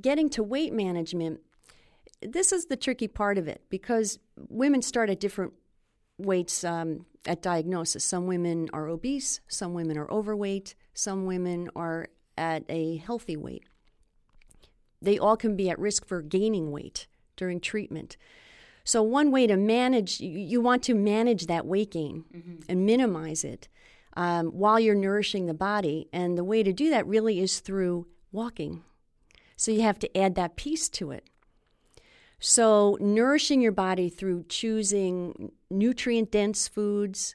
Getting 0.00 0.28
to 0.30 0.42
weight 0.42 0.72
management, 0.72 1.40
this 2.20 2.52
is 2.52 2.66
the 2.66 2.76
tricky 2.76 3.08
part 3.08 3.38
of 3.38 3.48
it 3.48 3.62
because 3.70 4.18
women 4.36 4.82
start 4.82 5.08
at 5.10 5.20
different 5.20 5.54
weights 6.18 6.62
um, 6.64 7.06
at 7.24 7.42
diagnosis. 7.42 8.04
Some 8.04 8.26
women 8.26 8.68
are 8.72 8.88
obese, 8.88 9.40
some 9.48 9.72
women 9.72 9.96
are 9.96 10.10
overweight, 10.10 10.74
some 10.94 11.24
women 11.24 11.70
are 11.74 12.08
at 12.36 12.64
a 12.68 12.96
healthy 12.96 13.36
weight. 13.36 13.64
They 15.00 15.18
all 15.18 15.36
can 15.36 15.56
be 15.56 15.70
at 15.70 15.78
risk 15.78 16.06
for 16.06 16.22
gaining 16.22 16.70
weight 16.70 17.06
during 17.36 17.60
treatment. 17.60 18.16
So, 18.84 19.02
one 19.02 19.30
way 19.30 19.46
to 19.46 19.56
manage, 19.56 20.18
you 20.20 20.60
want 20.60 20.82
to 20.84 20.94
manage 20.94 21.46
that 21.46 21.66
weight 21.66 21.92
gain 21.92 22.24
mm-hmm. 22.34 22.62
and 22.68 22.86
minimize 22.86 23.44
it 23.44 23.68
um, 24.18 24.48
while 24.48 24.80
you're 24.80 24.96
nourishing 24.96 25.46
the 25.46 25.54
body. 25.54 26.08
And 26.12 26.36
the 26.36 26.44
way 26.44 26.62
to 26.64 26.72
do 26.72 26.90
that 26.90 27.06
really 27.06 27.40
is 27.40 27.60
through 27.60 28.08
walking. 28.32 28.82
So 29.56 29.70
you 29.70 29.82
have 29.82 30.00
to 30.00 30.18
add 30.18 30.34
that 30.34 30.56
piece 30.56 30.88
to 30.90 31.12
it. 31.12 31.24
So, 32.40 32.96
nourishing 33.00 33.60
your 33.60 33.72
body 33.72 34.08
through 34.08 34.44
choosing 34.48 35.50
nutrient 35.70 36.30
dense 36.30 36.68
foods, 36.68 37.34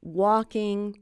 walking, 0.00 1.00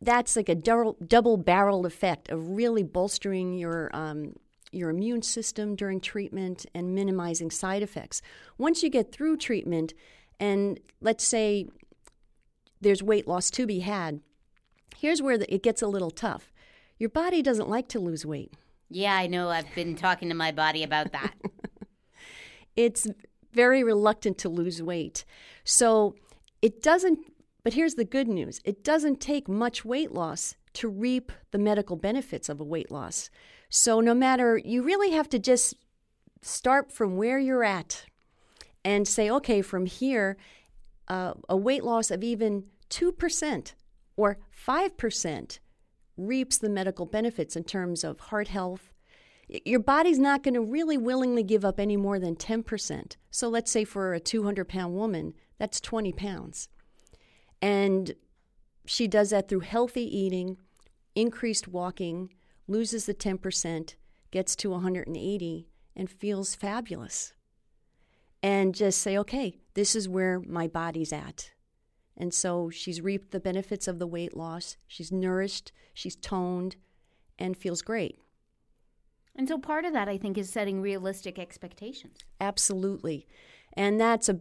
that's 0.00 0.36
like 0.36 0.48
a 0.48 0.54
double, 0.54 0.96
double 1.04 1.36
barreled 1.36 1.84
effect 1.84 2.28
of 2.28 2.50
really 2.50 2.84
bolstering 2.84 3.54
your, 3.54 3.90
um, 3.92 4.34
your 4.70 4.90
immune 4.90 5.22
system 5.22 5.74
during 5.74 6.00
treatment 6.00 6.64
and 6.76 6.94
minimizing 6.94 7.50
side 7.50 7.82
effects. 7.82 8.22
Once 8.56 8.84
you 8.84 8.90
get 8.90 9.10
through 9.10 9.38
treatment, 9.38 9.92
and 10.38 10.78
let's 11.00 11.24
say 11.24 11.66
there's 12.84 13.02
weight 13.02 13.26
loss 13.26 13.50
to 13.50 13.66
be 13.66 13.80
had. 13.80 14.20
Here's 14.96 15.20
where 15.20 15.36
the, 15.36 15.52
it 15.52 15.62
gets 15.62 15.82
a 15.82 15.88
little 15.88 16.10
tough. 16.10 16.52
Your 16.98 17.10
body 17.10 17.42
doesn't 17.42 17.68
like 17.68 17.88
to 17.88 17.98
lose 17.98 18.24
weight. 18.24 18.52
Yeah, 18.88 19.14
I 19.14 19.26
know. 19.26 19.48
I've 19.48 19.74
been 19.74 19.96
talking 19.96 20.28
to 20.28 20.34
my 20.34 20.52
body 20.52 20.84
about 20.84 21.10
that. 21.12 21.34
it's 22.76 23.08
very 23.52 23.82
reluctant 23.82 24.38
to 24.38 24.48
lose 24.48 24.82
weight. 24.82 25.24
So 25.64 26.14
it 26.62 26.82
doesn't, 26.82 27.18
but 27.64 27.72
here's 27.72 27.94
the 27.94 28.04
good 28.04 28.28
news 28.28 28.60
it 28.64 28.84
doesn't 28.84 29.20
take 29.20 29.48
much 29.48 29.84
weight 29.84 30.12
loss 30.12 30.54
to 30.74 30.88
reap 30.88 31.32
the 31.50 31.58
medical 31.58 31.96
benefits 31.96 32.48
of 32.48 32.60
a 32.60 32.64
weight 32.64 32.90
loss. 32.90 33.30
So 33.70 34.00
no 34.00 34.14
matter, 34.14 34.58
you 34.58 34.82
really 34.82 35.10
have 35.10 35.28
to 35.30 35.38
just 35.38 35.74
start 36.42 36.92
from 36.92 37.16
where 37.16 37.38
you're 37.38 37.64
at 37.64 38.04
and 38.84 39.08
say, 39.08 39.30
okay, 39.30 39.62
from 39.62 39.86
here, 39.86 40.36
uh, 41.08 41.34
a 41.48 41.56
weight 41.56 41.84
loss 41.84 42.10
of 42.10 42.22
even 42.22 42.64
2% 42.94 43.72
or 44.16 44.38
5% 44.66 45.58
reaps 46.16 46.58
the 46.58 46.68
medical 46.68 47.06
benefits 47.06 47.56
in 47.56 47.64
terms 47.64 48.04
of 48.04 48.20
heart 48.20 48.48
health. 48.48 48.92
Your 49.48 49.80
body's 49.80 50.18
not 50.18 50.44
going 50.44 50.54
to 50.54 50.60
really 50.60 50.96
willingly 50.96 51.42
give 51.42 51.64
up 51.64 51.80
any 51.80 51.96
more 51.96 52.20
than 52.20 52.36
10%. 52.36 53.16
So 53.30 53.48
let's 53.48 53.70
say 53.70 53.84
for 53.84 54.14
a 54.14 54.20
200 54.20 54.68
pound 54.68 54.94
woman, 54.94 55.34
that's 55.58 55.80
20 55.80 56.12
pounds. 56.12 56.68
And 57.60 58.14
she 58.86 59.08
does 59.08 59.30
that 59.30 59.48
through 59.48 59.60
healthy 59.60 60.04
eating, 60.04 60.58
increased 61.16 61.66
walking, 61.66 62.32
loses 62.68 63.06
the 63.06 63.14
10%, 63.14 63.94
gets 64.30 64.54
to 64.56 64.70
180, 64.70 65.68
and 65.96 66.10
feels 66.10 66.54
fabulous. 66.54 67.34
And 68.42 68.74
just 68.74 69.00
say, 69.00 69.18
okay, 69.18 69.58
this 69.74 69.96
is 69.96 70.08
where 70.08 70.38
my 70.40 70.68
body's 70.68 71.12
at. 71.12 71.50
And 72.16 72.32
so 72.32 72.70
she's 72.70 73.00
reaped 73.00 73.32
the 73.32 73.40
benefits 73.40 73.88
of 73.88 73.98
the 73.98 74.06
weight 74.06 74.36
loss. 74.36 74.76
She's 74.86 75.10
nourished, 75.10 75.72
she's 75.92 76.16
toned, 76.16 76.76
and 77.38 77.56
feels 77.56 77.82
great. 77.82 78.18
And 79.36 79.48
so 79.48 79.58
part 79.58 79.84
of 79.84 79.92
that, 79.92 80.08
I 80.08 80.16
think, 80.16 80.38
is 80.38 80.48
setting 80.48 80.80
realistic 80.80 81.38
expectations. 81.38 82.18
Absolutely, 82.40 83.26
and 83.72 84.00
that's 84.00 84.28
a 84.28 84.38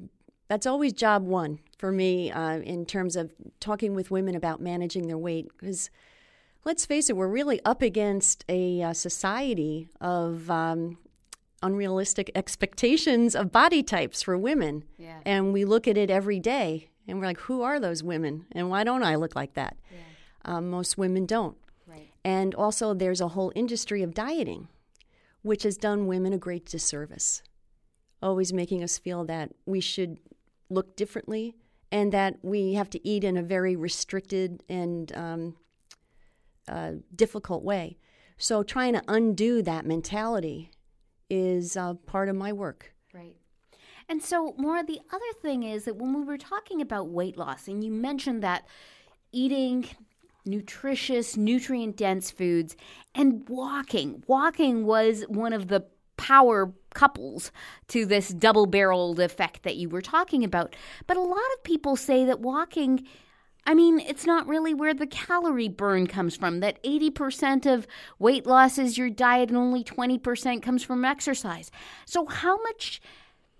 that's 0.48 0.68
always 0.68 0.94
job 0.94 1.26
one 1.26 1.60
for 1.80 1.92
me 1.92 2.32
uh, 2.32 2.60
in 2.60 2.86
terms 2.86 3.16
of 3.16 3.34
talking 3.60 3.96
with 3.96 4.12
women 4.12 4.36
about 4.36 4.62
managing 4.62 5.08
their 5.08 5.18
weight. 5.18 5.48
Because 5.58 5.90
let's 6.64 6.86
face 6.86 7.10
it, 7.10 7.16
we're 7.16 7.28
really 7.28 7.60
up 7.66 7.82
against 7.82 8.46
a 8.48 8.84
uh, 8.84 8.94
society 8.94 9.90
of 10.00 10.52
um, 10.52 11.00
unrealistic 11.64 12.30
expectations 12.36 13.36
of 13.36 13.52
body 13.52 13.82
types 13.82 14.22
for 14.22 14.38
women, 14.38 14.84
yeah. 15.00 15.22
and 15.26 15.54
we 15.54 15.66
look 15.66 15.88
at 15.88 15.98
it 15.98 16.12
every 16.12 16.40
day 16.40 16.90
and 17.08 17.20
we're 17.20 17.26
like, 17.26 17.40
who 17.40 17.62
are 17.62 17.80
those 17.80 18.04
women? 18.04 18.46
And 18.52 18.70
why 18.70 18.84
don't 18.84 19.04
I 19.04 19.16
look 19.16 19.36
like 19.36 19.54
that? 19.56 19.78
Yeah. 19.92 19.98
Um, 20.46 20.70
most 20.70 20.98
women 20.98 21.26
don't. 21.26 21.58
Right. 21.88 22.10
And 22.24 22.56
also, 22.56 22.94
there's 22.94 23.22
a 23.22 23.30
whole 23.30 23.52
industry 23.56 24.02
of 24.04 24.14
dieting, 24.14 24.68
which 25.42 25.64
has 25.64 25.78
done 25.78 26.08
women 26.08 26.34
a 26.34 26.38
great 26.38 26.66
disservice, 26.66 27.44
always 28.22 28.54
making 28.54 28.84
us 28.84 28.98
feel 28.98 29.26
that 29.26 29.52
we 29.66 29.80
should 29.80 30.20
look 30.70 30.96
differently 30.96 31.56
and 31.92 32.12
that 32.12 32.38
we 32.42 32.74
have 32.74 32.90
to 32.90 33.08
eat 33.08 33.24
in 33.24 33.38
a 33.38 33.44
very 33.44 33.76
restricted 33.76 34.64
and 34.68 35.16
um, 35.16 35.56
uh, 36.68 36.94
difficult 37.16 37.64
way. 37.64 37.98
So, 38.38 38.64
trying 38.64 38.94
to 38.94 39.04
undo 39.08 39.62
that 39.62 39.86
mentality 39.86 40.72
is 41.30 41.78
uh, 41.78 41.94
part 41.94 42.30
of 42.30 42.36
my 42.36 42.52
work. 42.52 42.94
Right. 43.14 43.36
And 44.10 44.22
so, 44.22 44.54
more 44.58 44.84
the 44.84 45.00
other 45.12 45.34
thing 45.42 45.64
is 45.64 45.86
that 45.86 45.96
when 45.96 46.14
we 46.14 46.24
were 46.24 46.38
talking 46.38 46.82
about 46.82 47.10
weight 47.10 47.38
loss, 47.38 47.68
and 47.68 47.84
you 47.84 47.92
mentioned 47.92 48.44
that 48.44 48.66
eating 49.32 49.88
nutritious, 50.46 51.38
nutrient 51.38 51.96
dense 51.96 52.30
foods 52.30 52.76
and 53.16 53.48
walking, 53.48 54.24
walking 54.28 54.86
was 54.86 55.24
one 55.28 55.54
of 55.54 55.68
the 55.68 55.86
power 56.18 56.72
couples 56.94 57.52
to 57.88 58.06
this 58.06 58.30
double 58.30 58.66
barreled 58.66 59.20
effect 59.20 59.64
that 59.64 59.78
you 59.78 59.90
were 59.90 60.02
talking 60.02 60.44
about. 60.44 60.76
But 61.08 61.18
a 61.18 61.22
lot 61.22 61.38
of 61.58 61.64
people 61.64 61.96
say 61.96 62.26
that 62.26 62.40
walking 62.40 63.08
I 63.66 63.74
mean, 63.76 64.00
it's 64.00 64.26
not 64.26 64.48
really 64.48 64.74
where 64.74 64.94
the 64.94 65.08
calorie 65.08 65.70
burn 65.70 66.08
comes 66.08 66.36
from. 66.36 66.60
That 66.60 66.84
80% 66.84 67.66
of 67.66 67.88
weight 68.20 68.46
loss 68.46 68.78
is 68.78 68.98
your 68.98 69.10
diet 69.10 69.50
and 69.50 69.58
only 69.58 69.86
20% 69.86 70.62
comes 70.62 70.84
from 70.84 71.06
exercise. 71.06 71.72
So 72.06 72.26
how 72.26 72.62
much 72.64 73.02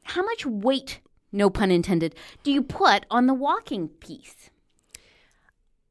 how 0.04 0.24
much 0.24 0.46
weight, 0.46 1.02
no 1.32 1.50
pun 1.50 1.72
intended, 1.72 2.16
do 2.44 2.52
you 2.52 2.62
put 2.62 3.06
on 3.10 3.28
the 3.28 3.34
walking 3.34 3.88
piece? 3.88 4.50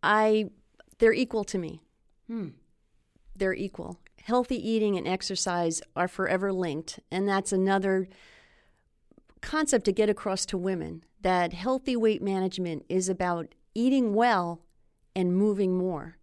I 0.03 0.51
they're 0.99 1.13
equal 1.13 1.45
to 1.45 1.59
me. 1.59 1.83
Hmm. 2.29 2.49
They're 3.35 3.55
equal. 3.55 3.99
Healthy 4.23 4.57
eating 4.69 4.97
and 4.97 5.09
exercise 5.09 5.83
are 5.97 6.07
forever 6.07 6.53
linked, 6.53 7.01
and 7.11 7.29
that's 7.29 7.53
another 7.53 8.09
concept 9.41 9.85
to 9.87 9.93
get 9.93 10.09
across 10.09 10.47
to 10.47 10.57
women 10.57 11.05
that 11.21 11.53
healthy 11.53 11.97
weight 11.97 12.23
management 12.23 12.85
is 12.89 13.09
about 13.09 13.55
eating 13.75 14.15
well 14.15 14.63
and 15.15 15.37
moving 15.37 15.77
more. 15.77 16.19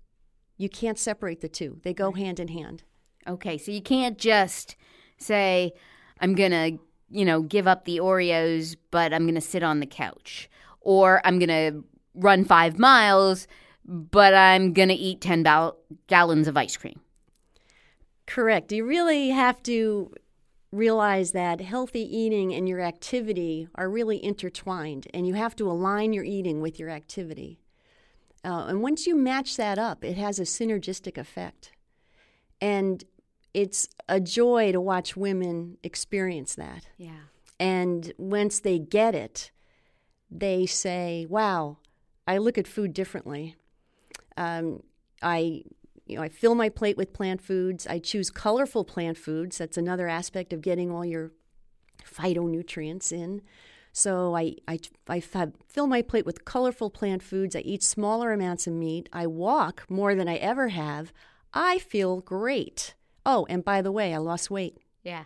You 0.57 0.69
can't 0.69 0.97
separate 0.97 1.41
the 1.41 1.49
two, 1.49 1.79
they 1.83 1.93
go 1.93 2.11
hand 2.11 2.39
in 2.39 2.49
hand. 2.49 2.83
Okay, 3.27 3.57
so 3.57 3.71
you 3.71 3.81
can't 3.81 4.17
just 4.17 4.75
say, 5.17 5.73
I'm 6.19 6.35
going 6.35 6.51
to, 6.51 6.79
you 7.09 7.25
know, 7.25 7.41
give 7.41 7.67
up 7.67 7.85
the 7.85 7.97
Oreos, 7.97 8.75
but 8.91 9.13
I'm 9.13 9.23
going 9.23 9.35
to 9.35 9.41
sit 9.41 9.63
on 9.63 9.79
the 9.79 9.85
couch. 9.85 10.49
Or 10.81 11.21
I'm 11.25 11.39
going 11.39 11.49
to 11.49 11.83
run 12.15 12.45
five 12.45 12.79
miles, 12.79 13.47
but 13.85 14.33
I'm 14.33 14.73
going 14.73 14.89
to 14.89 14.95
eat 14.95 15.21
10 15.21 15.43
bal- 15.43 15.77
gallons 16.07 16.47
of 16.47 16.57
ice 16.57 16.77
cream. 16.77 16.99
Correct. 18.25 18.71
You 18.71 18.85
really 18.85 19.29
have 19.29 19.61
to 19.63 20.13
realize 20.71 21.31
that 21.31 21.61
healthy 21.61 22.01
eating 22.01 22.53
and 22.53 22.69
your 22.69 22.79
activity 22.79 23.67
are 23.73 23.89
really 23.89 24.23
intertwined, 24.23 25.07
and 25.13 25.25
you 25.25 25.33
have 25.33 25.55
to 25.55 25.69
align 25.69 26.13
your 26.13 26.23
eating 26.23 26.61
with 26.61 26.79
your 26.79 26.89
activity. 26.89 27.59
Uh, 28.45 28.65
and 28.67 28.81
once 28.81 29.07
you 29.07 29.15
match 29.15 29.57
that 29.57 29.77
up, 29.77 30.03
it 30.03 30.15
has 30.17 30.39
a 30.39 30.43
synergistic 30.43 31.17
effect. 31.17 31.71
And 32.61 33.03
it's 33.53 33.87
a 34.07 34.19
joy 34.19 34.71
to 34.71 34.81
watch 34.81 35.17
women 35.17 35.77
experience 35.83 36.55
that. 36.55 36.87
Yeah. 36.97 37.21
And 37.59 38.13
once 38.17 38.59
they 38.59 38.79
get 38.79 39.15
it, 39.15 39.51
they 40.31 40.65
say, 40.65 41.25
wow, 41.29 41.77
I 42.27 42.37
look 42.37 42.57
at 42.57 42.67
food 42.67 42.93
differently. 42.93 43.55
Um, 44.37 44.83
I 45.21 45.63
you 46.09 46.15
know, 46.15 46.23
I 46.23 46.29
fill 46.29 46.55
my 46.55 46.69
plate 46.69 46.97
with 46.97 47.13
plant 47.13 47.39
foods. 47.39 47.85
I 47.85 47.99
choose 47.99 48.31
colorful 48.31 48.83
plant 48.83 49.17
foods. 49.17 49.59
That's 49.59 49.77
another 49.77 50.07
aspect 50.07 50.51
of 50.53 50.61
getting 50.61 50.89
all 50.89 51.05
your 51.05 51.31
phytonutrients 52.03 53.11
in. 53.11 53.41
So 53.91 54.35
I, 54.35 54.55
I, 54.67 54.79
I 55.07 55.19
fill 55.19 55.85
my 55.85 56.01
plate 56.01 56.25
with 56.25 56.45
colorful 56.45 56.89
plant 56.89 57.21
foods. 57.21 57.55
I 57.55 57.59
eat 57.59 57.83
smaller 57.83 58.31
amounts 58.31 58.65
of 58.65 58.73
meat. 58.73 59.07
I 59.13 59.27
walk 59.27 59.85
more 59.87 60.15
than 60.15 60.27
I 60.27 60.37
ever 60.37 60.69
have. 60.69 61.13
I 61.53 61.77
feel 61.77 62.21
great. 62.21 62.95
Oh, 63.25 63.45
and 63.49 63.63
by 63.63 63.81
the 63.81 63.91
way, 63.91 64.13
I 64.13 64.17
lost 64.17 64.49
weight. 64.49 64.77
Yeah. 65.03 65.25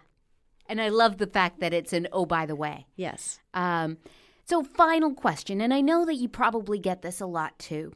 And 0.67 0.81
I 0.81 0.89
love 0.89 1.17
the 1.17 1.27
fact 1.27 1.59
that 1.59 1.73
it's 1.73 1.93
an 1.93 2.07
oh, 2.11 2.25
by 2.25 2.45
the 2.45 2.55
way. 2.55 2.87
Yes. 2.95 3.39
Um, 3.53 3.97
so, 4.45 4.63
final 4.63 5.13
question, 5.13 5.61
and 5.61 5.73
I 5.73 5.81
know 5.81 6.05
that 6.05 6.15
you 6.15 6.27
probably 6.27 6.79
get 6.79 7.01
this 7.01 7.21
a 7.21 7.25
lot 7.25 7.57
too. 7.59 7.93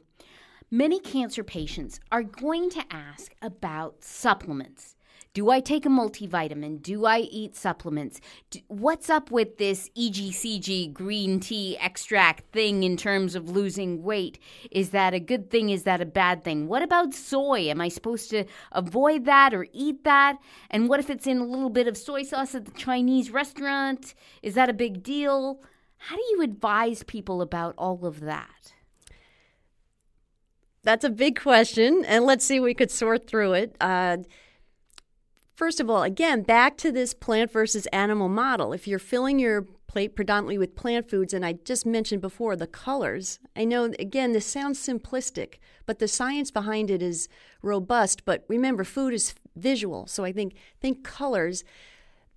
Many 0.70 1.00
cancer 1.00 1.42
patients 1.42 2.00
are 2.12 2.22
going 2.22 2.70
to 2.70 2.84
ask 2.90 3.34
about 3.40 4.02
supplements. 4.04 4.96
Do 5.34 5.50
I 5.50 5.60
take 5.60 5.86
a 5.86 5.88
multivitamin? 5.88 6.82
Do 6.82 7.06
I 7.06 7.18
eat 7.18 7.54
supplements? 7.54 8.20
Do, 8.50 8.60
what's 8.68 9.10
up 9.10 9.30
with 9.30 9.58
this 9.58 9.90
EGCG 9.96 10.92
green 10.92 11.38
tea 11.38 11.76
extract 11.78 12.50
thing 12.52 12.82
in 12.82 12.96
terms 12.96 13.34
of 13.34 13.50
losing 13.50 14.02
weight? 14.02 14.38
Is 14.70 14.90
that 14.90 15.14
a 15.14 15.20
good 15.20 15.50
thing? 15.50 15.70
Is 15.70 15.84
that 15.84 16.00
a 16.00 16.06
bad 16.06 16.42
thing? 16.42 16.66
What 16.66 16.82
about 16.82 17.14
soy? 17.14 17.68
Am 17.68 17.80
I 17.80 17.88
supposed 17.88 18.30
to 18.30 18.44
avoid 18.72 19.26
that 19.26 19.52
or 19.54 19.66
eat 19.72 20.04
that? 20.04 20.38
And 20.70 20.88
what 20.88 21.00
if 21.00 21.10
it's 21.10 21.26
in 21.26 21.38
a 21.38 21.44
little 21.44 21.70
bit 21.70 21.86
of 21.86 21.96
soy 21.96 22.22
sauce 22.22 22.54
at 22.54 22.64
the 22.64 22.72
Chinese 22.72 23.30
restaurant? 23.30 24.14
Is 24.42 24.54
that 24.54 24.70
a 24.70 24.74
big 24.74 25.02
deal? 25.02 25.62
How 25.98 26.16
do 26.16 26.22
you 26.30 26.42
advise 26.42 27.02
people 27.02 27.42
about 27.42 27.74
all 27.76 28.06
of 28.06 28.20
that? 28.20 28.72
That's 30.84 31.04
a 31.04 31.10
big 31.10 31.38
question, 31.38 32.04
and 32.06 32.24
let's 32.24 32.44
see 32.44 32.60
we 32.60 32.72
could 32.72 32.90
sort 32.90 33.26
through 33.26 33.52
it. 33.54 33.76
Uh, 33.80 34.18
first 35.58 35.80
of 35.80 35.90
all, 35.90 36.04
again, 36.04 36.42
back 36.42 36.76
to 36.76 36.92
this 36.92 37.12
plant 37.12 37.50
versus 37.50 37.86
animal 37.86 38.28
model. 38.28 38.72
If 38.72 38.86
you're 38.86 39.00
filling 39.00 39.40
your 39.40 39.62
plate 39.88 40.14
predominantly 40.14 40.56
with 40.56 40.76
plant 40.76 41.10
foods, 41.10 41.34
and 41.34 41.44
I 41.44 41.54
just 41.54 41.84
mentioned 41.84 42.22
before 42.22 42.54
the 42.54 42.68
colors. 42.68 43.40
I 43.56 43.64
know, 43.64 43.84
again, 43.98 44.32
this 44.32 44.46
sounds 44.46 44.78
simplistic, 44.78 45.54
but 45.84 45.98
the 45.98 46.06
science 46.06 46.52
behind 46.52 46.90
it 46.90 47.02
is 47.02 47.28
robust. 47.60 48.24
But 48.24 48.44
remember, 48.46 48.84
food 48.84 49.12
is 49.12 49.34
visual, 49.56 50.06
so 50.06 50.24
I 50.24 50.30
think 50.30 50.54
think 50.80 51.02
colors. 51.02 51.64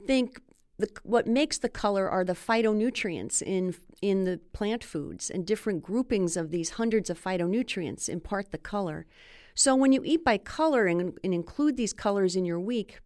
Think 0.08 0.42
the, 0.80 0.90
what 1.04 1.28
makes 1.28 1.60
the 1.60 1.70
color 1.70 2.10
are 2.10 2.24
the 2.24 2.34
phytonutrients 2.34 3.44
in 3.44 3.76
in 4.02 4.24
the 4.24 4.40
plant 4.52 4.84
foods 4.84 5.30
and 5.30 5.46
different 5.46 5.84
groupings 5.84 6.36
of 6.36 6.50
these 6.50 6.72
hundreds 6.72 7.12
of 7.12 7.24
phytonutrients 7.24 8.10
impart 8.10 8.52
the 8.52 8.58
color. 8.58 9.06
So 9.54 9.76
when 9.76 9.92
you 9.92 10.02
eat 10.04 10.24
by 10.24 10.40
color 10.40 10.88
and, 10.88 11.20
and 11.24 11.34
include 11.34 11.78
these 11.78 11.94
colors 11.94 12.36
in 12.36 12.46
your 12.46 12.60
week, 12.60 13.00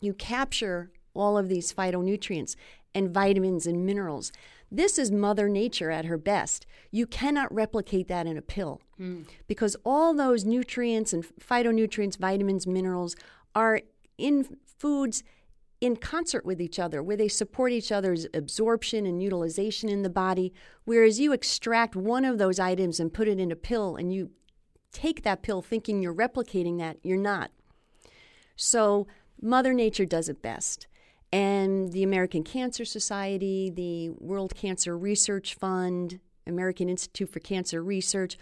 you 0.00 0.14
capture 0.14 0.90
all 1.14 1.36
of 1.36 1.48
these 1.48 1.72
phytonutrients 1.72 2.54
and 2.94 3.10
vitamins 3.10 3.66
and 3.66 3.84
minerals. 3.84 4.32
This 4.70 4.98
is 4.98 5.10
Mother 5.10 5.48
Nature 5.48 5.90
at 5.90 6.04
her 6.04 6.18
best. 6.18 6.66
You 6.90 7.06
cannot 7.06 7.52
replicate 7.52 8.08
that 8.08 8.26
in 8.26 8.36
a 8.36 8.42
pill 8.42 8.82
mm. 9.00 9.26
because 9.46 9.76
all 9.84 10.14
those 10.14 10.44
nutrients 10.44 11.12
and 11.12 11.24
phytonutrients, 11.24 12.18
vitamins, 12.18 12.66
minerals 12.66 13.16
are 13.54 13.80
in 14.18 14.58
foods 14.64 15.22
in 15.80 15.96
concert 15.96 16.44
with 16.44 16.60
each 16.60 16.78
other, 16.78 17.02
where 17.02 17.16
they 17.16 17.28
support 17.28 17.72
each 17.72 17.92
other's 17.92 18.26
absorption 18.34 19.06
and 19.06 19.22
utilization 19.22 19.88
in 19.88 20.02
the 20.02 20.10
body. 20.10 20.52
Whereas 20.84 21.20
you 21.20 21.32
extract 21.32 21.94
one 21.94 22.24
of 22.24 22.38
those 22.38 22.58
items 22.58 22.98
and 22.98 23.14
put 23.14 23.28
it 23.28 23.38
in 23.38 23.52
a 23.52 23.56
pill, 23.56 23.96
and 23.96 24.12
you 24.12 24.30
take 24.92 25.22
that 25.22 25.42
pill 25.42 25.62
thinking 25.62 26.02
you're 26.02 26.14
replicating 26.14 26.78
that, 26.78 26.98
you're 27.02 27.16
not. 27.16 27.52
So, 28.56 29.06
Mother 29.40 29.72
Nature 29.72 30.04
does 30.04 30.28
it 30.28 30.42
best. 30.42 30.86
And 31.30 31.92
the 31.92 32.02
American 32.02 32.42
Cancer 32.42 32.84
Society, 32.84 33.70
the 33.70 34.10
World 34.10 34.54
Cancer 34.54 34.96
Research 34.96 35.54
Fund, 35.54 36.20
American 36.46 36.88
Institute 36.88 37.28
for 37.28 37.40
Cancer 37.40 37.82
Research, 37.82 38.38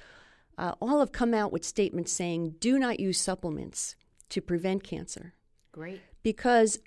uh, 0.56 0.72
all 0.80 1.00
have 1.00 1.12
come 1.12 1.34
out 1.34 1.52
with 1.52 1.64
statements 1.64 2.12
saying 2.12 2.54
do 2.60 2.78
not 2.78 3.00
use 3.00 3.20
supplements 3.20 3.96
to 4.30 4.40
prevent 4.40 4.84
cancer. 4.84 5.34
Great. 5.72 6.00
Because 6.22 6.78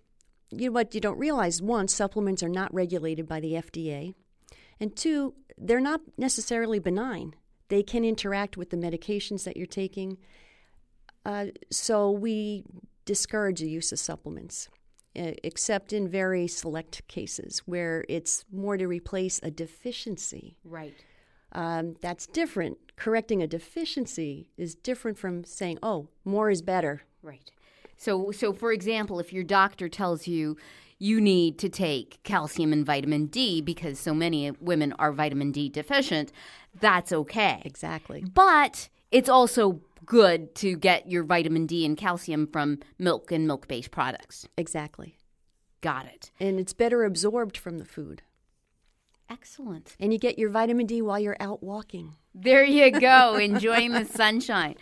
you 0.51 0.67
know 0.67 0.71
what 0.71 0.95
you 0.95 1.01
don't 1.01 1.19
realize 1.19 1.61
one 1.61 1.87
supplements 1.87 2.41
are 2.41 2.49
not 2.49 2.73
regulated 2.73 3.27
by 3.27 3.39
the 3.39 3.53
FDA 3.53 4.13
and 4.79 4.95
two 4.95 5.35
they're 5.57 5.79
not 5.79 6.01
necessarily 6.17 6.79
benign 6.79 7.35
they 7.67 7.83
can 7.83 8.03
interact 8.03 8.57
with 8.57 8.69
the 8.71 8.77
medications 8.77 9.43
that 9.43 9.55
you're 9.55 9.67
taking 9.67 10.17
uh, 11.25 11.47
so 11.69 12.09
we 12.09 12.63
discourage 13.09 13.59
the 13.59 13.67
use 13.67 13.91
of 13.91 13.97
supplements 13.97 14.69
except 15.15 15.91
in 15.91 16.07
very 16.07 16.47
select 16.47 17.01
cases 17.07 17.63
where 17.65 18.05
it's 18.07 18.45
more 18.51 18.77
to 18.77 18.85
replace 18.85 19.39
a 19.41 19.49
deficiency. 19.49 20.57
Right. 20.63 20.93
Um, 21.51 21.95
that's 22.01 22.27
different. 22.27 22.77
Correcting 22.95 23.41
a 23.41 23.47
deficiency 23.47 24.49
is 24.57 24.75
different 24.75 25.17
from 25.17 25.43
saying 25.43 25.79
oh 25.81 26.09
more 26.23 26.51
is 26.51 26.61
better. 26.61 27.01
Right. 27.23 27.51
So, 27.97 28.29
so 28.29 28.53
for 28.53 28.71
example, 28.71 29.19
if 29.19 29.33
your 29.33 29.43
doctor 29.43 29.89
tells 29.89 30.27
you 30.27 30.55
you 30.99 31.19
need 31.19 31.57
to 31.57 31.69
take 31.69 32.21
calcium 32.21 32.71
and 32.71 32.85
vitamin 32.85 33.25
D 33.25 33.59
because 33.61 33.97
so 33.97 34.13
many 34.13 34.51
women 34.51 34.93
are 34.99 35.11
vitamin 35.11 35.51
D 35.51 35.67
deficient, 35.67 36.31
that's 36.79 37.11
okay. 37.11 37.63
Exactly. 37.65 38.23
But 38.31 38.89
it's 39.11 39.29
also 39.29 39.81
good 40.05 40.55
to 40.55 40.75
get 40.75 41.09
your 41.09 41.23
vitamin 41.23 41.65
D 41.65 41.85
and 41.85 41.95
calcium 41.97 42.47
from 42.47 42.79
milk 42.97 43.31
and 43.31 43.45
milk 43.47 43.67
based 43.67 43.91
products. 43.91 44.47
Exactly. 44.57 45.17
Got 45.81 46.07
it. 46.07 46.31
And 46.39 46.59
it's 46.59 46.73
better 46.73 47.03
absorbed 47.03 47.57
from 47.57 47.77
the 47.77 47.85
food. 47.85 48.23
Excellent. 49.29 49.95
And 49.99 50.11
you 50.11 50.19
get 50.19 50.39
your 50.39 50.49
vitamin 50.49 50.87
D 50.87 51.01
while 51.01 51.19
you're 51.19 51.37
out 51.39 51.61
walking. 51.61 52.15
There 52.41 52.63
you 52.63 52.89
go, 52.91 53.35
enjoying 53.35 53.91
the 53.91 54.05
sunshine. 54.05 54.75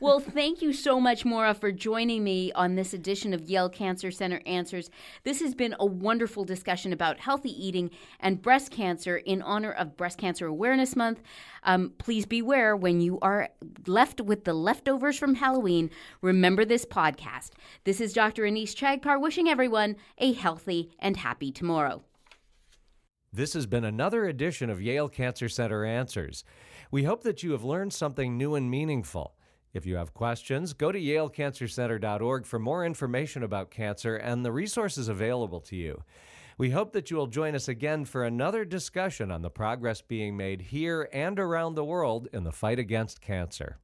Well, 0.00 0.18
thank 0.18 0.62
you 0.62 0.72
so 0.72 0.98
much, 0.98 1.26
Maura, 1.26 1.52
for 1.52 1.70
joining 1.70 2.24
me 2.24 2.50
on 2.52 2.74
this 2.74 2.94
edition 2.94 3.34
of 3.34 3.50
Yale 3.50 3.68
Cancer 3.68 4.10
Center 4.10 4.40
Answers. 4.46 4.88
This 5.22 5.40
has 5.40 5.54
been 5.54 5.76
a 5.78 5.84
wonderful 5.84 6.44
discussion 6.44 6.90
about 6.90 7.20
healthy 7.20 7.50
eating 7.50 7.90
and 8.18 8.40
breast 8.40 8.70
cancer 8.70 9.18
in 9.18 9.42
honor 9.42 9.72
of 9.72 9.96
Breast 9.96 10.16
Cancer 10.16 10.46
Awareness 10.46 10.96
Month. 10.96 11.22
Um, 11.64 11.92
please 11.98 12.24
beware 12.24 12.74
when 12.74 13.02
you 13.02 13.18
are 13.20 13.50
left 13.86 14.22
with 14.22 14.44
the 14.44 14.54
leftovers 14.54 15.18
from 15.18 15.34
Halloween, 15.34 15.90
remember 16.22 16.64
this 16.64 16.86
podcast. 16.86 17.50
This 17.84 18.00
is 18.00 18.14
Dr. 18.14 18.44
Anees 18.44 18.74
Chagpar 18.74 19.20
wishing 19.20 19.48
everyone 19.48 19.96
a 20.16 20.32
healthy 20.32 20.90
and 20.98 21.18
happy 21.18 21.52
tomorrow. 21.52 22.02
This 23.34 23.52
has 23.52 23.66
been 23.66 23.84
another 23.84 24.24
edition 24.26 24.68
of 24.68 24.82
Yale 24.82 25.08
Cancer 25.08 25.48
Center 25.48 25.84
Answers. 25.84 26.44
We 26.92 27.04
hope 27.04 27.22
that 27.22 27.42
you 27.42 27.52
have 27.52 27.64
learned 27.64 27.94
something 27.94 28.36
new 28.36 28.54
and 28.54 28.70
meaningful. 28.70 29.34
If 29.72 29.86
you 29.86 29.96
have 29.96 30.12
questions, 30.12 30.74
go 30.74 30.92
to 30.92 31.00
yalecancercenter.org 31.00 32.44
for 32.44 32.58
more 32.58 32.84
information 32.84 33.42
about 33.42 33.70
cancer 33.70 34.16
and 34.16 34.44
the 34.44 34.52
resources 34.52 35.08
available 35.08 35.60
to 35.62 35.74
you. 35.74 36.04
We 36.58 36.68
hope 36.68 36.92
that 36.92 37.10
you 37.10 37.16
will 37.16 37.28
join 37.28 37.54
us 37.54 37.66
again 37.66 38.04
for 38.04 38.24
another 38.24 38.66
discussion 38.66 39.30
on 39.30 39.40
the 39.40 39.48
progress 39.48 40.02
being 40.02 40.36
made 40.36 40.60
here 40.60 41.08
and 41.14 41.40
around 41.40 41.76
the 41.76 41.84
world 41.84 42.28
in 42.30 42.44
the 42.44 42.52
fight 42.52 42.78
against 42.78 43.22
cancer. 43.22 43.78